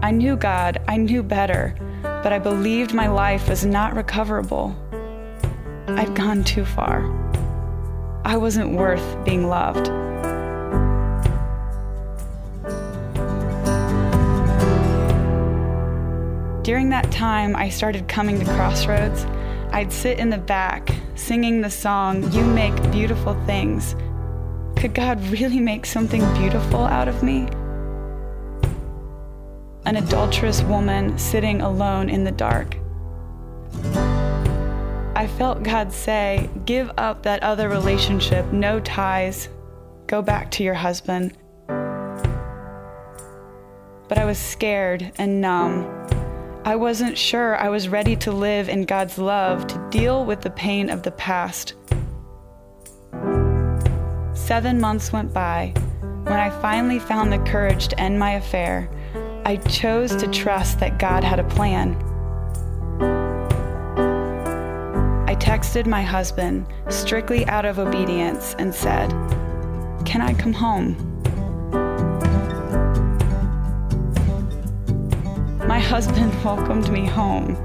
I 0.00 0.12
knew 0.12 0.36
God, 0.36 0.80
I 0.86 0.96
knew 0.96 1.24
better, 1.24 1.74
but 2.02 2.32
I 2.32 2.38
believed 2.38 2.94
my 2.94 3.08
life 3.08 3.48
was 3.48 3.64
not 3.64 3.96
recoverable. 3.96 4.72
I'd 5.88 6.14
gone 6.14 6.44
too 6.44 6.64
far. 6.64 7.02
I 8.24 8.36
wasn't 8.36 8.76
worth 8.76 9.24
being 9.24 9.48
loved. 9.48 9.86
During 16.62 16.90
that 16.90 17.10
time, 17.10 17.56
I 17.56 17.68
started 17.68 18.06
coming 18.06 18.38
to 18.38 18.44
Crossroads. 18.54 19.24
I'd 19.72 19.92
sit 19.92 20.20
in 20.20 20.30
the 20.30 20.38
back, 20.38 20.88
singing 21.14 21.60
the 21.60 21.70
song, 21.70 22.30
You 22.32 22.44
Make 22.44 22.74
Beautiful 22.90 23.34
Things. 23.46 23.94
Could 24.76 24.94
God 24.94 25.24
really 25.28 25.60
make 25.60 25.86
something 25.86 26.20
beautiful 26.34 26.80
out 26.80 27.08
of 27.08 27.22
me? 27.22 27.48
An 29.86 29.96
adulterous 29.96 30.62
woman 30.62 31.16
sitting 31.18 31.60
alone 31.60 32.10
in 32.10 32.24
the 32.24 32.32
dark. 32.32 32.76
I 35.16 35.28
felt 35.38 35.62
God 35.62 35.92
say, 35.92 36.50
Give 36.66 36.90
up 36.98 37.22
that 37.22 37.42
other 37.42 37.68
relationship, 37.68 38.52
no 38.52 38.80
ties, 38.80 39.48
go 40.06 40.20
back 40.20 40.50
to 40.52 40.64
your 40.64 40.74
husband. 40.74 41.36
But 44.08 44.18
I 44.18 44.24
was 44.24 44.38
scared 44.38 45.12
and 45.16 45.40
numb. 45.40 45.84
I 46.66 46.76
wasn't 46.76 47.18
sure 47.18 47.56
I 47.56 47.68
was 47.68 47.90
ready 47.90 48.16
to 48.16 48.32
live 48.32 48.70
in 48.70 48.86
God's 48.86 49.18
love 49.18 49.66
to 49.66 49.88
deal 49.90 50.24
with 50.24 50.40
the 50.40 50.48
pain 50.48 50.88
of 50.88 51.02
the 51.02 51.10
past. 51.10 51.74
Seven 54.32 54.80
months 54.80 55.12
went 55.12 55.34
by. 55.34 55.74
When 56.22 56.40
I 56.40 56.48
finally 56.62 56.98
found 56.98 57.30
the 57.30 57.38
courage 57.40 57.88
to 57.88 58.00
end 58.00 58.18
my 58.18 58.36
affair, 58.36 58.88
I 59.44 59.56
chose 59.56 60.16
to 60.16 60.26
trust 60.28 60.80
that 60.80 60.98
God 60.98 61.22
had 61.22 61.38
a 61.38 61.44
plan. 61.44 61.96
I 65.28 65.36
texted 65.36 65.86
my 65.86 66.00
husband, 66.00 66.66
strictly 66.88 67.44
out 67.44 67.66
of 67.66 67.78
obedience, 67.78 68.56
and 68.58 68.74
said, 68.74 69.10
Can 70.06 70.22
I 70.22 70.32
come 70.32 70.54
home? 70.54 71.13
My 75.66 75.78
husband 75.78 76.32
welcomed 76.44 76.90
me 76.90 77.06
home. 77.06 77.56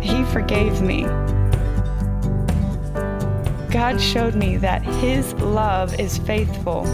He 0.00 0.24
forgave 0.24 0.80
me. 0.80 1.02
God 3.70 4.00
showed 4.00 4.34
me 4.34 4.56
that 4.56 4.82
His 4.82 5.34
love 5.34 5.98
is 6.00 6.16
faithful. 6.18 6.86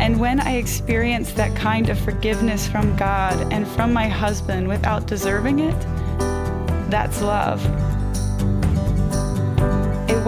And 0.00 0.18
when 0.18 0.40
I 0.40 0.56
experienced 0.56 1.36
that 1.36 1.54
kind 1.54 1.90
of 1.90 1.98
forgiveness 1.98 2.66
from 2.66 2.96
God 2.96 3.52
and 3.52 3.68
from 3.68 3.92
my 3.92 4.08
husband 4.08 4.66
without 4.66 5.06
deserving 5.06 5.58
it, 5.58 5.80
that's 6.88 7.20
love. 7.20 7.62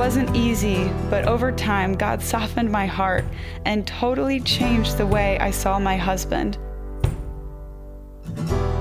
It 0.00 0.04
wasn't 0.04 0.34
easy, 0.34 0.90
but 1.10 1.28
over 1.28 1.52
time, 1.52 1.92
God 1.92 2.22
softened 2.22 2.72
my 2.72 2.86
heart 2.86 3.22
and 3.66 3.86
totally 3.86 4.40
changed 4.40 4.96
the 4.96 5.06
way 5.06 5.38
I 5.38 5.50
saw 5.50 5.78
my 5.78 5.98
husband. 5.98 6.56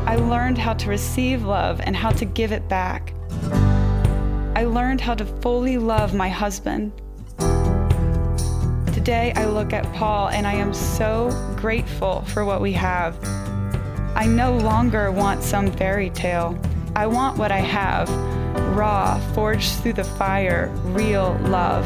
I 0.08 0.16
learned 0.16 0.58
how 0.58 0.76
to 0.76 0.88
receive 0.88 1.44
love 1.44 1.82
and 1.82 1.94
how 1.94 2.12
to 2.12 2.24
give 2.24 2.54
it 2.54 2.70
back. 2.70 3.14
I 4.56 4.64
learned 4.64 5.02
how 5.02 5.14
to 5.14 5.26
fully 5.26 5.78
love 5.78 6.14
my 6.14 6.30
husband. 6.30 6.94
Today, 8.94 9.34
I 9.36 9.44
look 9.46 9.74
at 9.74 9.84
Paul 9.96 10.30
and 10.30 10.48
I 10.48 10.54
am 10.54 10.74
so 10.74 11.32
grateful 11.58 12.22
for 12.30 12.46
what 12.46 12.62
we 12.62 12.72
have. 12.72 13.18
I 14.16 14.26
no 14.26 14.58
longer 14.58 15.12
want 15.12 15.44
some 15.44 15.70
fairy 15.70 16.12
tale. 16.12 16.58
I 16.96 17.08
want 17.08 17.38
what 17.38 17.52
I 17.52 17.60
have 17.60 18.08
raw, 18.76 19.20
forged 19.34 19.74
through 19.82 19.94
the 19.94 20.04
fire, 20.04 20.68
real 20.86 21.38
love. 21.44 21.86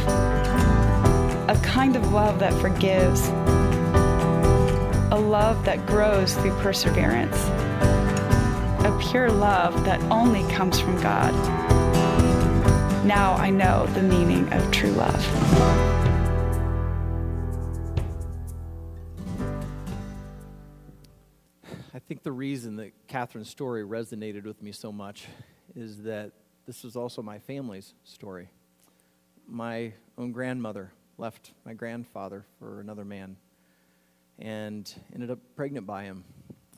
A 1.49 1.59
kind 1.63 1.95
of 1.95 2.11
love 2.11 2.39
that 2.39 2.53
forgives, 2.61 3.27
a 5.11 5.19
love 5.19 5.63
that 5.65 5.85
grows 5.85 6.33
through 6.35 6.55
perseverance, 6.61 7.35
a 8.85 8.97
pure 9.09 9.31
love 9.31 9.83
that 9.85 10.01
only 10.11 10.43
comes 10.51 10.79
from 10.79 10.99
God. 11.01 11.33
Now 13.05 13.33
I 13.33 13.49
know 13.49 13.85
the 13.87 14.01
meaning 14.01 14.51
of 14.53 14.71
true 14.71 14.91
love. 14.91 15.23
I 21.93 21.99
think 21.99 22.23
the 22.23 22.31
reason 22.31 22.77
that 22.77 22.91
Catherine's 23.07 23.49
story 23.49 23.83
resonated 23.83 24.45
with 24.45 24.61
me 24.61 24.71
so 24.71 24.91
much 24.91 25.27
is 25.75 26.03
that 26.03 26.31
this 26.65 26.83
was 26.83 26.95
also 26.95 27.21
my 27.21 27.39
family's 27.39 27.93
story. 28.03 28.49
My 29.47 29.93
own 30.17 30.31
grandmother 30.31 30.93
left 31.17 31.51
my 31.65 31.73
grandfather 31.73 32.45
for 32.59 32.79
another 32.79 33.05
man 33.05 33.35
and 34.39 34.93
ended 35.13 35.29
up 35.29 35.39
pregnant 35.55 35.85
by 35.85 36.03
him. 36.03 36.23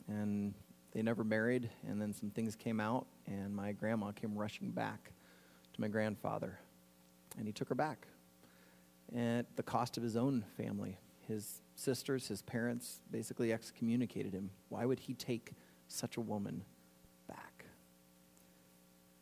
And 0.07 0.53
they 0.93 1.01
never 1.01 1.23
married, 1.23 1.69
and 1.87 2.01
then 2.01 2.13
some 2.13 2.29
things 2.29 2.55
came 2.55 2.79
out, 2.79 3.05
and 3.27 3.53
my 3.53 3.73
grandma 3.73 4.11
came 4.11 4.35
rushing 4.35 4.71
back 4.71 5.11
to 5.73 5.81
my 5.81 5.87
grandfather. 5.87 6.57
And 7.37 7.45
he 7.45 7.53
took 7.53 7.69
her 7.69 7.75
back 7.75 8.07
at 9.15 9.45
the 9.55 9.63
cost 9.63 9.97
of 9.97 10.03
his 10.03 10.15
own 10.15 10.45
family. 10.57 10.97
His 11.27 11.61
sisters, 11.75 12.27
his 12.27 12.41
parents 12.41 13.01
basically 13.11 13.51
excommunicated 13.51 14.33
him. 14.33 14.51
Why 14.69 14.85
would 14.85 14.99
he 14.99 15.13
take 15.13 15.51
such 15.87 16.17
a 16.17 16.21
woman? 16.21 16.63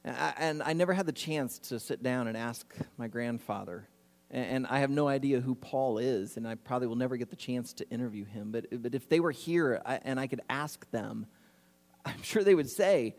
And 0.06 0.62
I, 0.62 0.74
never 0.74 0.94
had 0.94 1.06
the 1.06 1.14
chance 1.14 1.60
to 1.60 1.80
sit 1.80 2.04
down 2.04 2.28
and 2.28 2.36
ask 2.36 2.74
my 2.98 3.08
grandfather. 3.08 3.88
And, 4.30 4.68
I 4.68 4.80
have 4.80 4.90
no 4.90 5.08
idea 5.08 5.40
who 5.40 5.56
Paul 5.56 5.98
is, 5.98 6.36
and 6.36 6.48
I 6.48 6.56
probably 6.56 6.88
will 6.88 6.98
never 6.98 7.16
get 7.16 7.30
the 7.30 7.36
chance 7.36 7.72
to 7.74 7.90
interview 7.90 8.26
him. 8.26 8.52
But, 8.52 8.66
but 8.82 8.96
if 8.96 9.08
they 9.08 9.20
were 9.20 9.32
here 9.32 9.82
and 9.86 10.20
I 10.20 10.28
could 10.28 10.42
ask 10.50 10.90
them, 10.92 11.28
I'm 12.06 12.22
sure 12.22 12.44
they 12.44 12.56
would 12.56 12.70
say, 12.70 13.16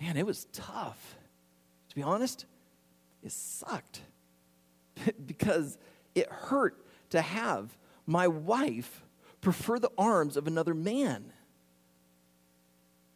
man, 0.00 0.16
it 0.16 0.26
was 0.26 0.46
tough. 0.52 1.16
To 1.90 1.94
be 1.94 2.02
honest, 2.02 2.46
it 3.22 3.30
sucked 3.30 4.00
because 5.26 5.78
it 6.14 6.28
hurt 6.30 6.84
to 7.10 7.20
have 7.20 7.76
my 8.06 8.26
wife 8.26 9.02
prefer 9.40 9.78
the 9.78 9.90
arms 9.96 10.36
of 10.36 10.46
another 10.46 10.74
man. 10.74 11.32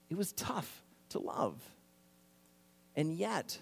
It 0.08 0.16
was 0.16 0.32
tough 0.32 0.84
to 1.10 1.18
love. 1.18 1.56
And 2.96 3.12
yet, 3.16 3.58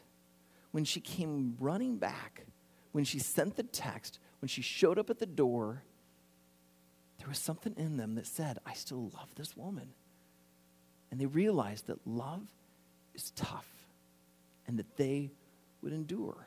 when 0.72 0.84
she 0.84 1.00
came 1.00 1.56
running 1.60 1.96
back, 1.96 2.46
when 2.92 3.04
she 3.04 3.18
sent 3.18 3.56
the 3.56 3.62
text, 3.62 4.18
when 4.40 4.48
she 4.48 4.62
showed 4.62 4.98
up 4.98 5.10
at 5.10 5.18
the 5.18 5.26
door, 5.26 5.82
there 7.18 7.28
was 7.28 7.38
something 7.38 7.74
in 7.76 7.96
them 7.96 8.14
that 8.14 8.26
said, 8.26 8.58
I 8.64 8.74
still 8.74 9.10
love 9.14 9.34
this 9.34 9.56
woman. 9.56 9.90
And 11.10 11.20
they 11.20 11.26
realized 11.26 11.86
that 11.86 12.06
love 12.06 12.42
is 13.14 13.30
tough 13.32 13.66
and 14.66 14.78
that 14.78 14.96
they 14.96 15.30
would 15.82 15.92
endure. 15.92 16.46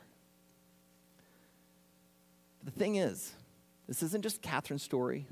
The 2.64 2.70
thing 2.70 2.96
is, 2.96 3.32
this 3.88 4.02
isn't 4.02 4.22
just 4.22 4.40
Catherine's 4.40 4.82
story. 4.82 5.26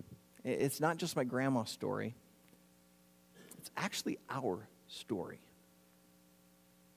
It's 0.45 0.81
not 0.81 0.97
just 0.97 1.17
my 1.17 1.25
grandma's 1.25 1.71
story. 1.71 2.15
It's 3.59 3.71
actually 3.77 4.19
our 4.29 4.67
story. 4.89 5.39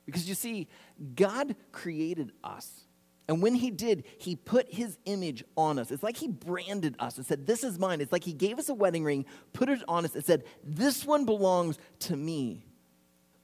Because 0.06 0.28
you 0.28 0.36
see, 0.36 0.68
God 1.16 1.56
created 1.72 2.32
us. 2.44 2.86
And 3.28 3.42
when 3.42 3.56
he 3.56 3.72
did, 3.72 4.04
he 4.18 4.36
put 4.36 4.72
his 4.72 4.98
image 5.06 5.44
on 5.56 5.80
us. 5.80 5.92
It's 5.92 6.04
like 6.04 6.18
he 6.18 6.28
branded 6.28 6.96
us 7.00 7.18
and 7.18 7.26
said, 7.26 7.48
This 7.48 7.64
is 7.64 7.80
mine. 7.80 8.02
It's 8.02 8.12
like 8.12 8.24
he 8.24 8.34
gave 8.34 8.60
us 8.60 8.68
a 8.68 8.74
wedding 8.74 9.04
ring, 9.04 9.26
put 9.54 9.70
it 9.70 9.82
on 9.88 10.04
us, 10.04 10.14
and 10.14 10.26
said, 10.26 10.44
This 10.64 11.06
one 11.06 11.26
belongs 11.26 11.78
to 12.00 12.18
me. 12.18 12.66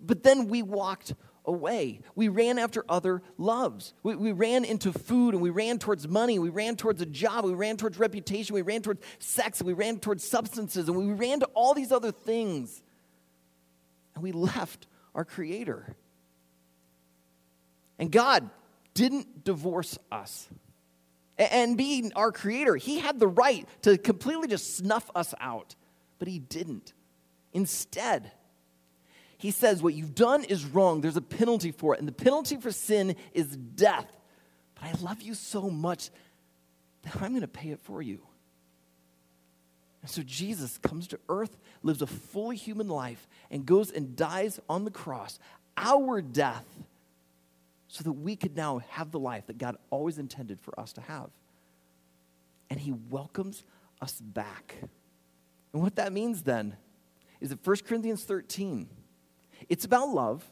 But 0.01 0.23
then 0.23 0.47
we 0.47 0.63
walked 0.63 1.13
away. 1.45 2.01
We 2.15 2.27
ran 2.27 2.59
after 2.59 2.83
other 2.89 3.21
loves. 3.37 3.93
We, 4.03 4.15
we 4.15 4.31
ran 4.33 4.65
into 4.65 4.91
food 4.91 5.33
and 5.33 5.41
we 5.41 5.49
ran 5.49 5.79
towards 5.79 6.07
money. 6.07 6.39
We 6.39 6.49
ran 6.49 6.75
towards 6.75 7.01
a 7.01 7.05
job. 7.05 7.45
We 7.45 7.53
ran 7.53 7.77
towards 7.77 7.97
reputation. 7.97 8.53
We 8.53 8.61
ran 8.61 8.81
towards 8.81 9.01
sex. 9.19 9.61
We 9.61 9.73
ran 9.73 9.99
towards 9.99 10.27
substances. 10.27 10.87
And 10.87 10.97
we 10.97 11.13
ran 11.13 11.39
to 11.39 11.47
all 11.47 11.73
these 11.73 11.91
other 11.91 12.11
things. 12.11 12.81
And 14.15 14.23
we 14.23 14.31
left 14.31 14.87
our 15.15 15.25
Creator. 15.25 15.95
And 17.99 18.11
God 18.11 18.49
didn't 18.95 19.43
divorce 19.43 19.99
us. 20.11 20.47
And 21.37 21.77
being 21.77 22.11
our 22.15 22.31
Creator, 22.31 22.77
He 22.77 22.99
had 22.99 23.19
the 23.19 23.27
right 23.27 23.67
to 23.83 23.97
completely 23.97 24.47
just 24.47 24.75
snuff 24.75 25.11
us 25.13 25.35
out, 25.39 25.75
but 26.17 26.27
He 26.27 26.39
didn't. 26.39 26.93
Instead, 27.53 28.31
he 29.39 29.51
says, 29.51 29.81
What 29.81 29.93
you've 29.93 30.15
done 30.15 30.43
is 30.43 30.65
wrong. 30.65 30.99
There's 30.99 31.15
a 31.15 31.21
penalty 31.21 31.71
for 31.71 31.95
it. 31.95 31.99
And 31.99 32.07
the 32.07 32.13
penalty 32.13 32.57
for 32.57 32.71
sin 32.71 33.15
is 33.33 33.55
death. 33.55 34.05
But 34.75 34.83
I 34.83 34.91
love 35.01 35.21
you 35.21 35.33
so 35.33 35.69
much 35.69 36.09
that 37.03 37.15
I'm 37.21 37.29
going 37.29 37.41
to 37.41 37.47
pay 37.47 37.69
it 37.69 37.79
for 37.79 38.01
you. 38.01 38.21
And 40.01 40.11
so 40.11 40.21
Jesus 40.23 40.77
comes 40.77 41.07
to 41.07 41.19
earth, 41.29 41.57
lives 41.83 42.01
a 42.01 42.07
fully 42.07 42.57
human 42.57 42.89
life, 42.89 43.27
and 43.49 43.65
goes 43.65 43.91
and 43.91 44.15
dies 44.15 44.59
on 44.69 44.83
the 44.83 44.91
cross, 44.91 45.39
our 45.77 46.21
death, 46.21 46.65
so 47.89 48.03
that 48.03 48.13
we 48.13 48.35
could 48.35 48.55
now 48.55 48.79
have 48.89 49.11
the 49.11 49.19
life 49.19 49.47
that 49.47 49.57
God 49.57 49.75
always 49.89 50.17
intended 50.17 50.61
for 50.61 50.79
us 50.79 50.93
to 50.93 51.01
have. 51.01 51.29
And 52.69 52.79
he 52.79 52.91
welcomes 52.91 53.63
us 53.99 54.21
back. 54.21 54.75
And 55.73 55.81
what 55.81 55.95
that 55.97 56.13
means 56.13 56.43
then 56.43 56.77
is 57.41 57.49
that 57.49 57.65
1 57.65 57.77
Corinthians 57.87 58.23
13 58.23 58.87
it's 59.67 59.83
about 59.83 60.07
love. 60.09 60.49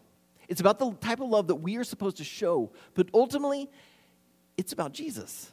It's 0.50 0.60
about 0.60 0.80
the 0.80 0.91
type 0.91 1.21
of 1.21 1.30
love 1.30 1.47
that 1.47 1.56
we 1.56 1.78
are 1.78 1.84
supposed 1.84 2.17
to 2.17 2.23
show, 2.23 2.71
but 2.93 3.10
ultimately, 3.13 3.69
it's 4.58 4.73
about 4.73 4.91
Jesus. 4.91 5.50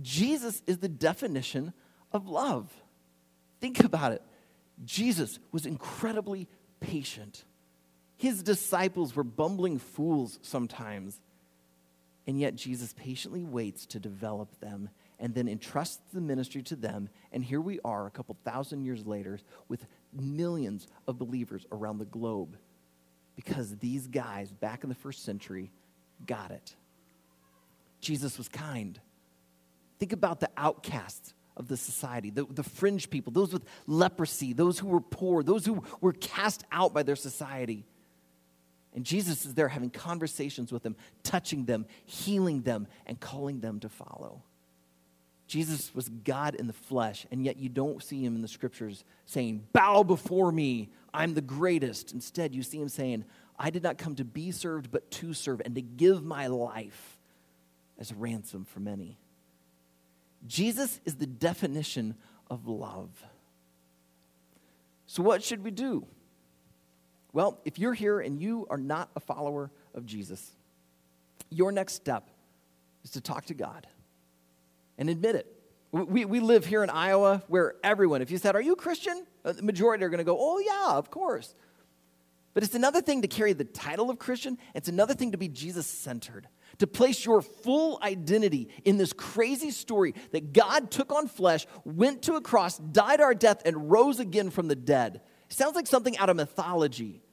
Jesus 0.00 0.62
is 0.66 0.78
the 0.78 0.88
definition 0.88 1.72
of 2.12 2.28
love. 2.28 2.72
Think 3.60 3.82
about 3.82 4.12
it. 4.12 4.22
Jesus 4.84 5.38
was 5.50 5.66
incredibly 5.66 6.48
patient. 6.80 7.44
His 8.24 8.42
disciples 8.42 9.14
were 9.14 9.22
bumbling 9.22 9.78
fools 9.78 10.38
sometimes, 10.40 11.20
and 12.26 12.40
yet 12.40 12.56
Jesus 12.56 12.94
patiently 12.94 13.44
waits 13.44 13.84
to 13.84 14.00
develop 14.00 14.48
them 14.60 14.88
and 15.18 15.34
then 15.34 15.46
entrusts 15.46 16.00
the 16.10 16.22
ministry 16.22 16.62
to 16.62 16.74
them. 16.74 17.10
And 17.32 17.44
here 17.44 17.60
we 17.60 17.80
are, 17.84 18.06
a 18.06 18.10
couple 18.10 18.34
thousand 18.42 18.80
years 18.80 19.04
later, 19.04 19.40
with 19.68 19.84
millions 20.10 20.88
of 21.06 21.18
believers 21.18 21.66
around 21.70 21.98
the 21.98 22.06
globe 22.06 22.56
because 23.36 23.76
these 23.76 24.06
guys 24.06 24.50
back 24.50 24.84
in 24.84 24.88
the 24.88 24.94
first 24.94 25.22
century 25.22 25.70
got 26.24 26.50
it. 26.50 26.74
Jesus 28.00 28.38
was 28.38 28.48
kind. 28.48 28.98
Think 29.98 30.14
about 30.14 30.40
the 30.40 30.48
outcasts 30.56 31.34
of 31.58 31.68
the 31.68 31.76
society, 31.76 32.30
the, 32.30 32.46
the 32.46 32.62
fringe 32.62 33.10
people, 33.10 33.34
those 33.34 33.52
with 33.52 33.66
leprosy, 33.86 34.54
those 34.54 34.78
who 34.78 34.88
were 34.88 35.02
poor, 35.02 35.42
those 35.42 35.66
who 35.66 35.84
were 36.00 36.14
cast 36.14 36.64
out 36.72 36.94
by 36.94 37.02
their 37.02 37.16
society. 37.16 37.84
And 38.94 39.04
Jesus 39.04 39.44
is 39.44 39.54
there 39.54 39.68
having 39.68 39.90
conversations 39.90 40.72
with 40.72 40.82
them, 40.82 40.96
touching 41.22 41.64
them, 41.64 41.86
healing 42.04 42.62
them, 42.62 42.86
and 43.06 43.18
calling 43.18 43.60
them 43.60 43.80
to 43.80 43.88
follow. 43.88 44.42
Jesus 45.46 45.94
was 45.94 46.08
God 46.08 46.54
in 46.54 46.66
the 46.66 46.72
flesh, 46.72 47.26
and 47.30 47.44
yet 47.44 47.58
you 47.58 47.68
don't 47.68 48.02
see 48.02 48.24
him 48.24 48.34
in 48.34 48.42
the 48.42 48.48
scriptures 48.48 49.04
saying, 49.26 49.66
Bow 49.72 50.02
before 50.02 50.50
me, 50.50 50.90
I'm 51.12 51.34
the 51.34 51.42
greatest. 51.42 52.12
Instead, 52.12 52.54
you 52.54 52.62
see 52.62 52.80
him 52.80 52.88
saying, 52.88 53.24
I 53.58 53.70
did 53.70 53.82
not 53.82 53.98
come 53.98 54.14
to 54.16 54.24
be 54.24 54.52
served, 54.52 54.90
but 54.90 55.10
to 55.12 55.34
serve, 55.34 55.60
and 55.64 55.74
to 55.74 55.82
give 55.82 56.24
my 56.24 56.46
life 56.46 57.18
as 57.98 58.10
a 58.10 58.14
ransom 58.14 58.64
for 58.64 58.80
many. 58.80 59.18
Jesus 60.46 61.00
is 61.04 61.16
the 61.16 61.26
definition 61.26 62.14
of 62.50 62.66
love. 62.66 63.10
So, 65.06 65.22
what 65.22 65.42
should 65.42 65.62
we 65.62 65.70
do? 65.70 66.06
Well, 67.34 67.58
if 67.64 67.80
you're 67.80 67.94
here 67.94 68.20
and 68.20 68.40
you 68.40 68.66
are 68.70 68.78
not 68.78 69.10
a 69.16 69.20
follower 69.20 69.72
of 69.92 70.06
Jesus, 70.06 70.52
your 71.50 71.72
next 71.72 71.94
step 71.94 72.30
is 73.02 73.10
to 73.10 73.20
talk 73.20 73.46
to 73.46 73.54
God 73.54 73.88
and 74.96 75.10
admit 75.10 75.34
it. 75.34 75.46
We, 75.90 76.24
we 76.24 76.38
live 76.38 76.64
here 76.64 76.84
in 76.84 76.90
Iowa 76.90 77.42
where 77.48 77.74
everyone, 77.82 78.22
if 78.22 78.30
you 78.30 78.38
said, 78.38 78.54
Are 78.54 78.62
you 78.62 78.72
a 78.72 78.76
Christian? 78.76 79.26
Uh, 79.44 79.52
the 79.52 79.62
majority 79.62 80.04
are 80.04 80.08
going 80.08 80.18
to 80.18 80.24
go, 80.24 80.36
Oh, 80.40 80.60
yeah, 80.60 80.96
of 80.96 81.10
course. 81.10 81.56
But 82.54 82.62
it's 82.62 82.76
another 82.76 83.02
thing 83.02 83.22
to 83.22 83.28
carry 83.28 83.52
the 83.52 83.64
title 83.64 84.10
of 84.10 84.18
Christian, 84.20 84.56
it's 84.72 84.88
another 84.88 85.14
thing 85.14 85.32
to 85.32 85.38
be 85.38 85.48
Jesus 85.48 85.88
centered, 85.88 86.46
to 86.78 86.86
place 86.86 87.24
your 87.24 87.42
full 87.42 87.98
identity 88.00 88.68
in 88.84 88.96
this 88.96 89.12
crazy 89.12 89.72
story 89.72 90.14
that 90.30 90.52
God 90.52 90.92
took 90.92 91.12
on 91.12 91.26
flesh, 91.26 91.66
went 91.84 92.22
to 92.22 92.34
a 92.34 92.40
cross, 92.40 92.78
died 92.78 93.20
our 93.20 93.34
death, 93.34 93.62
and 93.64 93.90
rose 93.90 94.20
again 94.20 94.50
from 94.50 94.68
the 94.68 94.76
dead. 94.76 95.20
Sounds 95.48 95.74
like 95.74 95.88
something 95.88 96.16
out 96.18 96.30
of 96.30 96.36
mythology. 96.36 97.23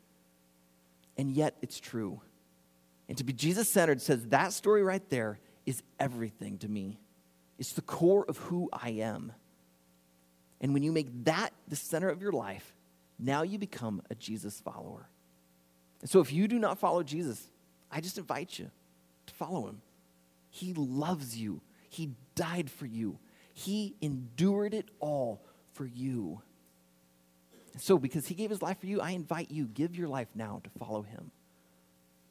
And 1.22 1.30
yet 1.30 1.56
it's 1.62 1.80
true. 1.80 2.20
And 3.08 3.16
to 3.20 3.24
be 3.24 3.32
Jesus 3.32 3.70
centered 3.70 4.02
says 4.02 4.26
that 4.30 4.54
story 4.54 4.82
right 4.82 5.08
there 5.12 5.38
is 5.68 5.84
everything 6.00 6.58
to 6.58 6.68
me. 6.68 7.00
It's 7.60 7.74
the 7.74 7.84
core 7.84 8.26
of 8.28 8.38
who 8.38 8.70
I 8.74 8.90
am. 8.90 9.32
And 10.62 10.74
when 10.74 10.82
you 10.82 10.92
make 10.92 11.26
that 11.26 11.54
the 11.68 11.76
center 11.76 12.10
of 12.10 12.24
your 12.24 12.32
life, 12.32 12.74
now 13.20 13.44
you 13.44 13.60
become 13.60 14.02
a 14.10 14.16
Jesus 14.16 14.62
follower. 14.62 15.10
And 16.02 16.10
so 16.10 16.22
if 16.22 16.34
you 16.34 16.48
do 16.48 16.58
not 16.58 16.80
follow 16.80 17.04
Jesus, 17.04 17.52
I 17.92 18.02
just 18.02 18.18
invite 18.18 18.58
you 18.58 18.72
to 19.28 19.34
follow 19.36 19.68
him. 19.68 19.84
He 20.50 20.74
loves 20.74 21.38
you, 21.38 21.62
he 21.92 22.16
died 22.34 22.72
for 22.72 22.88
you, 22.88 23.20
he 23.54 23.96
endured 24.02 24.74
it 24.74 24.90
all 25.00 25.46
for 25.74 25.86
you. 25.86 26.42
So, 27.78 27.98
because 27.98 28.28
he 28.28 28.36
gave 28.36 28.50
his 28.50 28.62
life 28.62 28.80
for 28.80 28.88
you, 28.88 29.00
I 29.02 29.12
invite 29.12 29.50
you, 29.50 29.66
give 29.66 29.96
your 29.96 30.08
life 30.08 30.28
now 30.36 30.62
to 30.64 30.70
follow 30.78 31.04
him. 31.04 31.32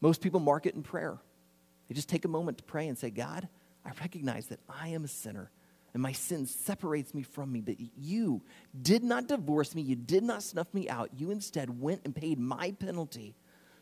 Most 0.00 0.20
people 0.20 0.40
mark 0.40 0.66
it 0.66 0.74
in 0.74 0.82
prayer. 0.82 1.18
They 1.88 1.94
just 1.94 2.08
take 2.08 2.24
a 2.24 2.28
moment 2.28 2.58
to 2.58 2.64
pray 2.64 2.88
and 2.88 2.96
say, 2.96 3.10
God, 3.10 3.48
I 3.84 3.90
recognize 4.00 4.46
that 4.46 4.60
I 4.68 4.88
am 4.88 5.04
a 5.04 5.08
sinner 5.08 5.50
and 5.92 6.02
my 6.02 6.12
sin 6.12 6.46
separates 6.46 7.14
me 7.14 7.22
from 7.22 7.50
me. 7.50 7.60
But 7.60 7.76
you 7.98 8.42
did 8.80 9.02
not 9.02 9.26
divorce 9.26 9.74
me. 9.74 9.82
You 9.82 9.96
did 9.96 10.22
not 10.22 10.42
snuff 10.42 10.72
me 10.72 10.88
out. 10.88 11.10
You 11.16 11.30
instead 11.30 11.80
went 11.80 12.02
and 12.04 12.14
paid 12.14 12.38
my 12.38 12.72
penalty 12.72 13.34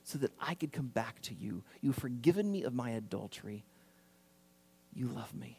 so 0.05 0.19
that 0.19 0.33
I 0.41 0.55
could 0.55 0.73
come 0.73 0.87
back 0.87 1.21
to 1.23 1.35
you. 1.35 1.63
You've 1.83 1.97
forgiven 1.97 2.51
me 2.51 2.63
of 2.63 2.75
my 2.75 2.91
adultery. 2.91 3.65
You 4.95 5.09
love 5.09 5.35
me. 5.35 5.59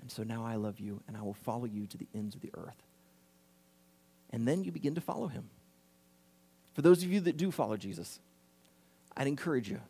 And 0.00 0.10
so 0.10 0.22
now 0.22 0.46
I 0.46 0.54
love 0.54 0.80
you, 0.80 1.02
and 1.06 1.16
I 1.16 1.20
will 1.20 1.34
follow 1.34 1.66
you 1.66 1.86
to 1.86 1.98
the 1.98 2.08
ends 2.14 2.34
of 2.34 2.40
the 2.40 2.50
earth. 2.54 2.82
And 4.30 4.46
then 4.46 4.64
you 4.64 4.72
begin 4.72 4.94
to 4.94 5.00
follow 5.00 5.26
him. 5.26 5.50
For 6.74 6.82
those 6.82 7.02
of 7.02 7.12
you 7.12 7.20
that 7.22 7.36
do 7.36 7.50
follow 7.50 7.76
Jesus, 7.76 8.20
I'd 9.16 9.26
encourage 9.26 9.68
you 9.68 9.80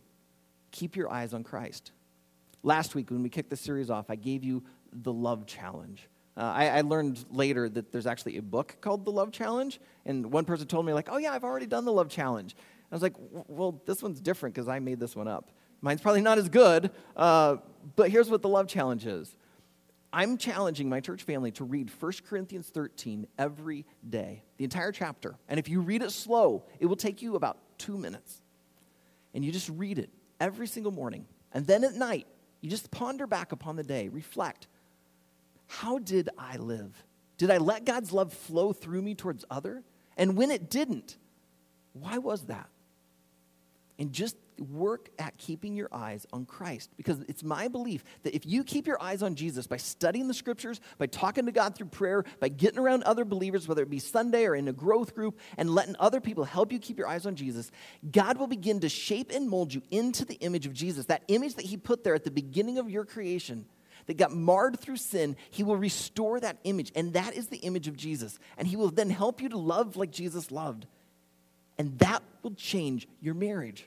keep 0.70 0.96
your 0.96 1.10
eyes 1.10 1.34
on 1.34 1.44
Christ. 1.44 1.92
Last 2.62 2.94
week, 2.94 3.10
when 3.10 3.22
we 3.22 3.28
kicked 3.28 3.50
the 3.50 3.56
series 3.56 3.90
off, 3.90 4.06
I 4.08 4.16
gave 4.16 4.44
you 4.44 4.62
the 4.92 5.12
Love 5.12 5.46
Challenge. 5.46 6.08
Uh, 6.36 6.42
I, 6.42 6.68
I, 6.68 6.80
learned 6.82 7.24
later 7.30 7.68
that 7.68 7.90
there's 7.90 8.06
actually 8.06 8.36
a 8.36 8.42
book 8.42 8.76
called 8.80 9.04
The 9.04 9.10
Love 9.10 9.32
Challenge, 9.32 9.80
and 10.06 10.30
one 10.32 10.44
person 10.44 10.66
told 10.66 10.86
me, 10.86 10.92
like, 10.92 11.08
oh, 11.10 11.16
yeah, 11.16 11.32
I've 11.32 11.44
already 11.44 11.66
done 11.66 11.84
the 11.84 11.92
Love 11.92 12.08
Challenge. 12.08 12.54
I 12.90 12.94
was 12.94 13.02
like, 13.02 13.14
well, 13.18 13.80
this 13.84 14.02
one's 14.02 14.20
different 14.20 14.54
because 14.54 14.68
I 14.68 14.78
made 14.78 15.00
this 15.00 15.16
one 15.16 15.28
up. 15.28 15.50
Mine's 15.82 16.00
probably 16.00 16.20
not 16.20 16.38
as 16.38 16.48
good, 16.48 16.90
uh, 17.16 17.56
but 17.96 18.10
here's 18.10 18.30
what 18.30 18.42
the 18.42 18.48
Love 18.48 18.68
Challenge 18.68 19.06
is 19.06 19.34
I'm 20.12 20.38
challenging 20.38 20.88
my 20.88 21.00
church 21.00 21.22
family 21.22 21.52
to 21.52 21.64
read 21.64 21.90
1 21.90 22.12
Corinthians 22.28 22.68
13 22.68 23.26
every 23.38 23.86
day, 24.08 24.42
the 24.56 24.64
entire 24.64 24.90
chapter. 24.92 25.36
And 25.48 25.60
if 25.60 25.68
you 25.68 25.80
read 25.80 26.02
it 26.02 26.10
slow, 26.10 26.64
it 26.80 26.86
will 26.86 26.96
take 26.96 27.22
you 27.22 27.36
about 27.36 27.58
two 27.78 27.96
minutes. 27.96 28.42
And 29.34 29.44
you 29.44 29.52
just 29.52 29.68
read 29.68 29.98
it 29.98 30.10
every 30.40 30.66
single 30.66 30.90
morning. 30.90 31.26
And 31.52 31.66
then 31.66 31.84
at 31.84 31.94
night, 31.94 32.26
you 32.60 32.68
just 32.68 32.90
ponder 32.90 33.26
back 33.26 33.52
upon 33.52 33.76
the 33.76 33.84
day, 33.84 34.08
reflect. 34.08 34.66
How 35.68 35.98
did 35.98 36.28
I 36.36 36.56
live? 36.56 37.04
Did 37.38 37.50
I 37.50 37.58
let 37.58 37.84
God's 37.84 38.12
love 38.12 38.32
flow 38.32 38.72
through 38.72 39.02
me 39.02 39.14
towards 39.14 39.44
other? 39.48 39.84
And 40.16 40.36
when 40.36 40.50
it 40.50 40.68
didn't, 40.68 41.16
why 41.92 42.18
was 42.18 42.42
that? 42.46 42.68
And 43.98 44.12
just 44.12 44.36
work 44.60 45.08
at 45.18 45.36
keeping 45.38 45.74
your 45.74 45.88
eyes 45.92 46.26
on 46.32 46.44
Christ. 46.44 46.90
Because 46.96 47.20
it's 47.28 47.42
my 47.42 47.68
belief 47.68 48.04
that 48.22 48.34
if 48.34 48.46
you 48.46 48.62
keep 48.62 48.86
your 48.86 49.00
eyes 49.02 49.22
on 49.22 49.34
Jesus 49.34 49.66
by 49.66 49.76
studying 49.76 50.28
the 50.28 50.34
scriptures, 50.34 50.80
by 50.98 51.06
talking 51.06 51.46
to 51.46 51.52
God 51.52 51.74
through 51.74 51.86
prayer, 51.86 52.24
by 52.38 52.48
getting 52.48 52.78
around 52.78 53.02
other 53.04 53.24
believers, 53.24 53.66
whether 53.66 53.82
it 53.82 53.90
be 53.90 53.98
Sunday 53.98 54.44
or 54.46 54.54
in 54.54 54.68
a 54.68 54.72
growth 54.72 55.14
group, 55.14 55.38
and 55.56 55.70
letting 55.70 55.96
other 55.98 56.20
people 56.20 56.44
help 56.44 56.72
you 56.72 56.78
keep 56.78 56.98
your 56.98 57.08
eyes 57.08 57.26
on 57.26 57.34
Jesus, 57.34 57.70
God 58.10 58.38
will 58.38 58.46
begin 58.46 58.80
to 58.80 58.88
shape 58.88 59.30
and 59.34 59.48
mold 59.48 59.72
you 59.72 59.82
into 59.90 60.24
the 60.24 60.36
image 60.36 60.66
of 60.66 60.72
Jesus. 60.72 61.06
That 61.06 61.22
image 61.28 61.54
that 61.54 61.66
He 61.66 61.76
put 61.76 62.04
there 62.04 62.14
at 62.14 62.24
the 62.24 62.30
beginning 62.30 62.78
of 62.78 62.90
your 62.90 63.04
creation 63.04 63.66
that 64.06 64.16
got 64.16 64.32
marred 64.32 64.78
through 64.80 64.96
sin, 64.96 65.36
he 65.50 65.62
will 65.62 65.76
restore 65.76 66.40
that 66.40 66.58
image. 66.64 66.90
And 66.94 67.12
that 67.12 67.34
is 67.34 67.48
the 67.48 67.58
image 67.58 67.86
of 67.86 67.96
Jesus. 67.96 68.38
And 68.56 68.66
he 68.66 68.76
will 68.76 68.90
then 68.90 69.10
help 69.10 69.40
you 69.40 69.48
to 69.50 69.58
love 69.58 69.96
like 69.96 70.10
Jesus 70.10 70.50
loved. 70.50 70.86
And 71.78 71.98
that 72.00 72.22
will 72.42 72.54
change 72.54 73.08
your 73.20 73.34
marriage. 73.34 73.86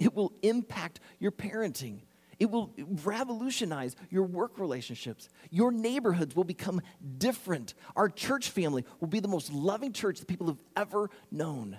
It 0.00 0.14
will 0.16 0.32
impact 0.42 0.98
your 1.20 1.30
parenting. 1.30 2.00
It 2.40 2.50
will 2.50 2.72
revolutionize 3.04 3.94
your 4.08 4.24
work 4.24 4.58
relationships. 4.58 5.28
Your 5.50 5.70
neighborhoods 5.70 6.34
will 6.34 6.44
become 6.44 6.80
different. 7.18 7.74
Our 7.94 8.08
church 8.08 8.48
family 8.48 8.86
will 8.98 9.08
be 9.08 9.20
the 9.20 9.28
most 9.28 9.52
loving 9.52 9.92
church 9.92 10.18
that 10.18 10.26
people 10.26 10.46
have 10.46 10.62
ever 10.74 11.10
known. 11.30 11.76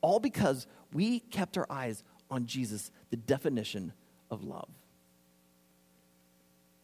All 0.00 0.20
because 0.20 0.68
we 0.92 1.18
kept 1.18 1.58
our 1.58 1.66
eyes 1.68 2.04
on 2.30 2.46
Jesus, 2.46 2.92
the 3.10 3.16
definition 3.16 3.92
of 4.30 4.44
love. 4.44 4.68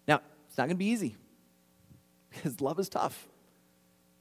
Now, 0.08 0.20
it's 0.48 0.58
not 0.58 0.64
going 0.64 0.76
to 0.76 0.78
be 0.78 0.86
easy 0.86 1.16
because 2.30 2.60
love 2.60 2.80
is 2.80 2.88
tough. 2.88 3.28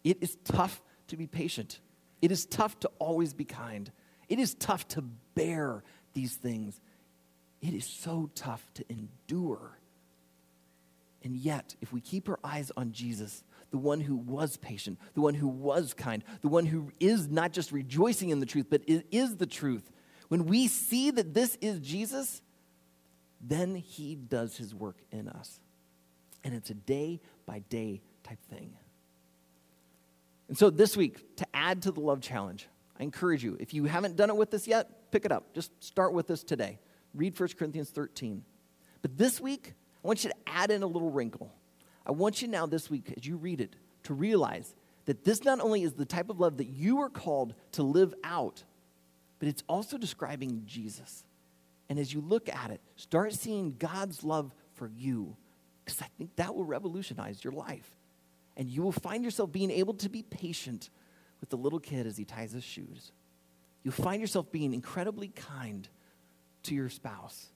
It 0.04 0.20
is 0.22 0.38
tough 0.44 0.84
to 1.08 1.18
be 1.18 1.26
patient, 1.26 1.80
it 2.22 2.32
is 2.32 2.46
tough 2.46 2.80
to 2.82 2.92
always 3.00 3.34
be 3.34 3.46
kind, 3.46 3.92
it 4.30 4.40
is 4.40 4.54
tough 4.54 4.88
to 4.90 5.02
bear 5.36 5.84
these 6.14 6.36
things. 6.36 6.80
It 7.62 7.74
is 7.74 7.86
so 7.86 8.30
tough 8.36 8.64
to 8.76 8.86
endure. 8.90 9.80
And 11.24 11.36
yet, 11.36 11.76
if 11.82 11.92
we 11.92 12.02
keep 12.02 12.30
our 12.30 12.40
eyes 12.44 12.72
on 12.78 12.92
Jesus, 12.92 13.44
the 13.72 13.78
one 13.78 14.00
who 14.00 14.16
was 14.16 14.58
patient, 14.58 15.00
the 15.16 15.22
one 15.22 15.34
who 15.34 15.48
was 15.48 15.94
kind, 15.94 16.24
the 16.42 16.48
one 16.48 16.66
who 16.66 16.92
is 17.00 17.28
not 17.28 17.52
just 17.52 17.72
rejoicing 17.72 18.30
in 18.30 18.40
the 18.40 18.46
truth, 18.46 18.68
but 18.70 18.82
is 18.88 19.38
the 19.38 19.48
truth, 19.48 19.92
when 20.28 20.46
we 20.46 20.68
see 20.68 21.12
that 21.12 21.34
this 21.34 21.58
is 21.62 21.80
Jesus, 21.80 22.42
then 23.42 23.76
he 23.76 24.16
does 24.16 24.58
his 24.58 24.74
work 24.74 24.98
in 25.12 25.28
us. 25.28 25.60
And 26.44 26.54
it's 26.54 26.70
a 26.70 26.76
day 26.76 27.22
by 27.46 27.60
day 27.70 28.02
type 28.24 28.40
thing. 28.50 28.74
And 30.48 30.58
so 30.58 30.70
this 30.70 30.96
week, 30.96 31.38
to 31.38 31.46
add 31.54 31.82
to 31.84 31.92
the 31.92 32.02
love 32.02 32.22
challenge, 32.22 32.68
I 33.00 33.04
encourage 33.04 33.44
you, 33.44 33.58
if 33.60 33.74
you 33.74 33.86
haven't 33.86 34.16
done 34.16 34.30
it 34.30 34.36
with 34.36 34.52
this 34.52 34.68
yet, 34.68 35.12
pick 35.12 35.26
it 35.26 35.32
up. 35.32 35.54
Just 35.54 35.72
start 35.84 36.14
with 36.14 36.28
this 36.28 36.44
today. 36.44 36.80
Read 37.14 37.38
1 37.40 37.50
Corinthians 37.58 37.90
13. 37.90 38.44
But 39.02 39.18
this 39.18 39.40
week, 39.42 39.74
I 40.04 40.08
want 40.08 40.24
you 40.24 40.30
to 40.30 40.36
add 40.48 40.72
in 40.72 40.82
a 40.84 40.88
little 40.88 41.12
wrinkle. 41.12 41.54
I 42.06 42.12
want 42.12 42.42
you 42.42 42.48
now, 42.48 42.66
this 42.66 42.90
week, 42.90 43.14
as 43.18 43.26
you 43.26 43.38
read 43.38 43.62
it, 43.62 43.76
to 44.04 44.14
realize 44.14 44.76
that 45.06 45.24
this 45.24 45.44
not 45.44 45.60
only 45.60 45.84
is 45.84 45.94
the 45.94 46.06
type 46.06 46.30
of 46.30 46.40
love 46.40 46.58
that 46.58 46.68
you 46.68 47.00
are 47.02 47.10
called 47.10 47.54
to 47.74 47.84
live 47.84 48.14
out, 48.24 48.64
but 49.40 49.48
it's 49.48 49.64
also 49.68 49.98
describing 49.98 50.64
Jesus. 50.66 51.26
And 51.90 52.00
as 52.00 52.14
you 52.14 52.22
look 52.22 52.50
at 52.50 52.72
it, 52.72 52.82
start 52.96 53.34
seeing 53.34 53.76
God's 53.78 54.24
love 54.24 54.54
for 54.74 54.90
you, 54.96 55.36
because 55.84 56.02
I 56.02 56.08
think 56.18 56.36
that 56.38 56.56
will 56.56 56.64
revolutionize 56.64 57.44
your 57.44 57.54
life. 57.54 57.96
And 58.58 58.70
you 58.70 58.82
will 58.82 58.92
find 58.92 59.24
yourself 59.24 59.52
being 59.52 59.72
able 59.72 59.96
to 59.96 60.10
be 60.10 60.24
patient 60.24 60.90
with 61.46 61.52
the 61.52 61.58
little 61.58 61.80
kid 61.80 62.08
as 62.08 62.18
he 62.18 62.26
ties 62.26 62.54
his 62.54 62.64
shoes. 62.64 63.12
You'll 63.84 63.94
find 63.94 64.20
yourself 64.20 64.52
being 64.52 64.74
incredibly 64.74 65.28
kind 65.28 65.88
to 66.64 66.74
your 66.74 66.90
spouse, 66.90 67.50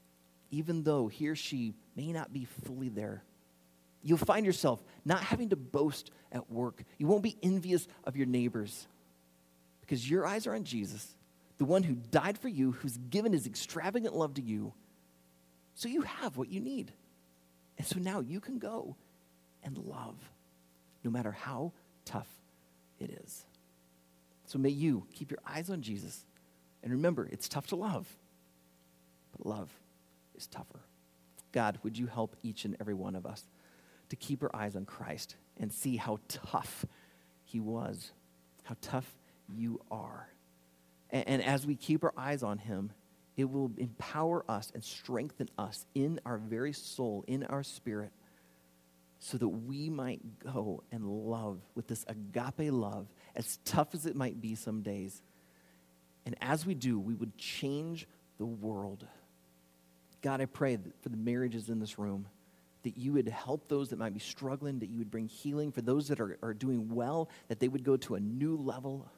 even 0.52 0.84
though 0.84 1.08
he 1.08 1.28
or 1.28 1.36
she 1.36 1.73
may 1.95 2.12
not 2.12 2.32
be 2.32 2.45
fully 2.45 2.89
there. 2.89 3.23
You'll 4.04 4.19
find 4.19 4.45
yourself 4.45 4.84
not 5.06 5.21
having 5.23 5.49
to 5.49 5.56
boast 5.56 6.12
at 6.32 6.52
work. 6.52 6.84
You 6.99 7.08
won't 7.08 7.23
be 7.23 7.36
envious 7.41 7.88
of 8.04 8.15
your 8.15 8.28
neighbors 8.28 8.88
because 9.82 10.08
your 10.08 10.23
eyes 10.23 10.45
are 10.45 10.54
on 10.54 10.65
Jesus, 10.65 11.15
the 11.58 11.65
one 11.65 11.82
who 11.82 11.95
died 11.95 12.38
for 12.38 12.47
you, 12.47 12.73
who's 12.73 12.95
given 13.10 13.34
his 13.34 13.47
extravagant 13.47 14.15
love 14.15 14.36
to 14.36 14.43
you. 14.43 14.71
So 15.73 15.89
you 15.89 16.04
have 16.04 16.38
what 16.38 16.49
you 16.49 16.60
need. 16.60 16.93
And 17.80 17.88
so 17.88 17.97
now 17.97 18.19
you 18.19 18.39
can 18.39 18.60
go 18.60 18.97
and 19.63 19.80
love, 19.80 20.15
no 21.04 21.10
matter 21.10 21.32
how 21.32 21.73
tough 22.06 22.30
it 22.99 23.19
is. 23.25 23.45
So 24.49 24.57
may 24.57 24.69
you 24.69 25.05
keep 25.13 25.29
your 25.29 25.39
eyes 25.47 25.69
on 25.69 25.83
Jesus. 25.83 26.25
And 26.81 26.91
remember, 26.91 27.29
it's 27.31 27.47
tough 27.47 27.67
to 27.67 27.75
love 27.75 28.07
but 29.31 29.45
love 29.45 29.69
is 30.35 30.47
tougher. 30.47 30.79
God, 31.51 31.77
would 31.83 31.97
you 31.97 32.07
help 32.07 32.35
each 32.41 32.65
and 32.65 32.75
every 32.79 32.95
one 32.95 33.15
of 33.15 33.27
us 33.27 33.43
to 34.09 34.15
keep 34.15 34.41
our 34.41 34.55
eyes 34.55 34.75
on 34.75 34.85
Christ 34.85 35.35
and 35.57 35.71
see 35.71 35.97
how 35.97 36.19
tough 36.27 36.83
he 37.43 37.59
was, 37.59 38.12
how 38.63 38.75
tough 38.81 39.15
you 39.55 39.81
are. 39.91 40.29
And, 41.12 41.27
and, 41.27 41.43
as 41.43 41.65
we 41.65 41.75
keep 41.75 42.03
our 42.03 42.13
eyes 42.17 42.41
on 42.41 42.57
him, 42.57 42.91
it 43.38 43.49
will 43.49 43.71
empower 43.77 44.43
us 44.49 44.71
and 44.73 44.83
strengthen 44.83 45.47
us 45.59 45.85
in 45.93 46.19
our 46.25 46.39
very 46.39 46.73
soul, 46.73 47.23
in 47.27 47.43
our 47.45 47.63
spirit, 47.63 48.12
so 49.19 49.38
that 49.38 49.47
we 49.47 49.89
might 49.89 50.21
go 50.39 50.83
and 50.91 51.05
love 51.05 51.59
with 51.75 51.88
this 51.88 52.03
agape 52.07 52.71
love, 52.71 53.07
as 53.35 53.57
tough 53.65 53.93
as 53.93 54.05
it 54.05 54.15
might 54.15 54.41
be 54.41 54.55
some 54.55 54.81
days. 54.81 55.21
And 56.25 56.35
as 56.41 56.65
we 56.65 56.73
do, 56.73 56.99
we 56.99 57.13
would 57.13 57.37
change 57.37 58.07
the 58.37 58.45
world. 58.45 59.05
God, 60.21 60.41
I 60.41 60.45
pray 60.45 60.77
for 61.01 61.09
the 61.09 61.17
marriages 61.17 61.69
in 61.69 61.79
this 61.79 61.97
room 61.97 62.27
that 62.83 62.97
you 62.97 63.13
would 63.13 63.27
help 63.27 63.67
those 63.67 63.89
that 63.89 63.99
might 63.99 64.13
be 64.13 64.19
struggling, 64.19 64.79
that 64.79 64.89
you 64.89 64.99
would 64.99 65.11
bring 65.11 65.27
healing 65.27 65.71
for 65.71 65.81
those 65.81 66.07
that 66.07 66.19
are, 66.19 66.37
are 66.41 66.53
doing 66.53 66.93
well, 66.93 67.29
that 67.47 67.59
they 67.59 67.67
would 67.67 67.83
go 67.83 67.97
to 67.97 68.15
a 68.15 68.19
new 68.19 68.55
level. 68.55 69.09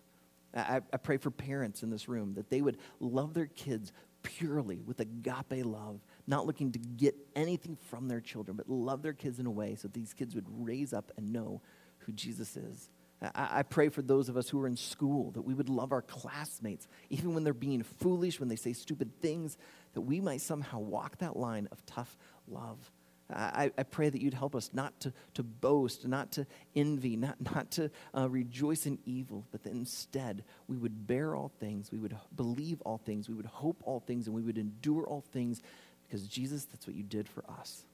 I, 0.56 0.82
I 0.91 0.97
pray 0.97 1.17
for 1.17 1.30
parents 1.30 1.84
in 1.84 1.89
this 1.89 2.10
room 2.10 2.34
that 2.36 2.50
they 2.50 2.62
would 2.62 2.78
love 3.00 3.34
their 3.34 3.45
kids 3.45 3.91
purely 4.24 4.82
with 4.86 5.00
agape 5.00 5.65
love, 5.65 6.00
not 6.28 6.45
looking 6.45 6.71
to 6.71 6.80
get 6.80 7.15
anything 7.36 7.78
from 7.89 8.08
their 8.08 8.19
children, 8.19 8.58
but 8.58 8.69
love 8.69 9.02
their 9.02 9.13
kids 9.13 9.39
in 9.39 9.45
a 9.45 9.52
way 9.52 9.76
so 9.76 9.88
these 9.88 10.13
kids 10.13 10.36
would 10.36 10.45
raise 10.50 10.93
up 10.93 11.12
and 11.17 11.32
know 11.32 11.62
who 12.00 12.12
Jesus 12.12 12.58
is. 12.58 12.89
I, 13.22 13.62
pray 13.62 13.90
for 13.90 14.02
those 14.02 14.30
of 14.30 14.38
us 14.38 14.50
who 14.50 14.60
are 14.62 14.68
in 14.68 14.76
school 14.76 15.30
that 15.32 15.44
we 15.44 15.54
would 15.54 15.70
love 15.70 15.92
our 15.92 16.02
classmates, 16.02 16.88
even 17.12 17.36
when 17.36 17.44
they're 17.44 17.54
being 17.54 17.84
foolish, 17.84 18.40
when 18.40 18.50
they 18.50 18.56
say 18.56 18.74
stupid 18.74 19.12
things, 19.22 19.58
that 19.94 20.02
we 20.02 20.20
might 20.20 20.42
somehow 20.42 20.80
walk 20.80 21.18
that 21.20 21.38
line 21.38 21.68
of 21.72 21.86
tough 21.86 22.18
love. 22.48 22.92
I, 23.34 23.72
I, 23.78 23.84
pray 23.84 24.10
that 24.10 24.22
you'd 24.22 24.34
help 24.34 24.56
us 24.56 24.72
not 24.74 25.00
to, 25.02 25.14
to 25.36 25.44
boast, 25.44 26.06
not 26.06 26.34
to 26.34 26.46
envy, 26.76 27.16
not, 27.16 27.40
not 27.40 27.72
to 27.72 27.90
uh, 28.18 28.30
rejoice 28.30 28.86
in 28.86 29.00
evil, 29.06 29.46
but 29.52 29.64
that 29.64 29.72
instead 29.72 30.44
we 30.68 30.78
would 30.78 31.08
bear 31.08 31.36
all 31.36 31.52
things, 31.60 31.92
we 31.92 31.98
would 31.98 32.18
believe 32.36 32.82
all 32.82 32.98
things, 32.98 33.30
we 33.30 33.36
would 33.36 33.46
hope 33.46 33.82
all 33.86 34.02
things, 34.02 34.28
and 34.28 34.36
we 34.36 34.42
would 34.42 34.58
endure 34.58 35.06
all 35.06 35.22
things 35.32 35.62
because, 36.06 36.28
Jesus, 36.28 36.66
that's 36.66 36.88
what 36.88 36.96
you 36.96 37.04
did 37.04 37.30
for 37.30 37.44
us. 37.50 37.86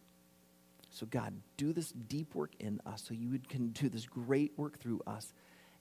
So, 0.98 1.06
God, 1.06 1.32
do 1.58 1.74
this 1.74 1.92
deep 1.92 2.34
work 2.34 2.54
in 2.60 2.82
us 2.88 3.04
so 3.08 3.14
you 3.14 3.40
can 3.48 3.68
do 3.68 3.88
this 3.88 4.08
great 4.08 4.52
work 4.58 4.80
through 4.80 5.00
us. 5.06 5.32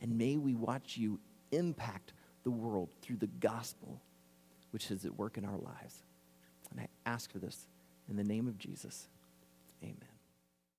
And 0.02 0.18
may 0.18 0.36
we 0.36 0.54
watch 0.54 0.98
you 0.98 1.20
impact 1.52 2.12
the 2.44 2.50
world 2.50 2.90
through 3.00 3.16
the 3.16 3.26
gospel, 3.26 4.02
which 4.72 4.90
is 4.90 5.06
at 5.06 5.16
work 5.16 5.38
in 5.38 5.46
our 5.46 5.56
lives. 5.56 6.04
And 6.70 6.80
I 6.80 6.88
ask 7.06 7.32
for 7.32 7.38
this 7.38 7.66
in 8.10 8.16
the 8.16 8.24
name 8.24 8.46
of 8.46 8.58
Jesus. 8.58 9.08
Amen. 9.82 10.15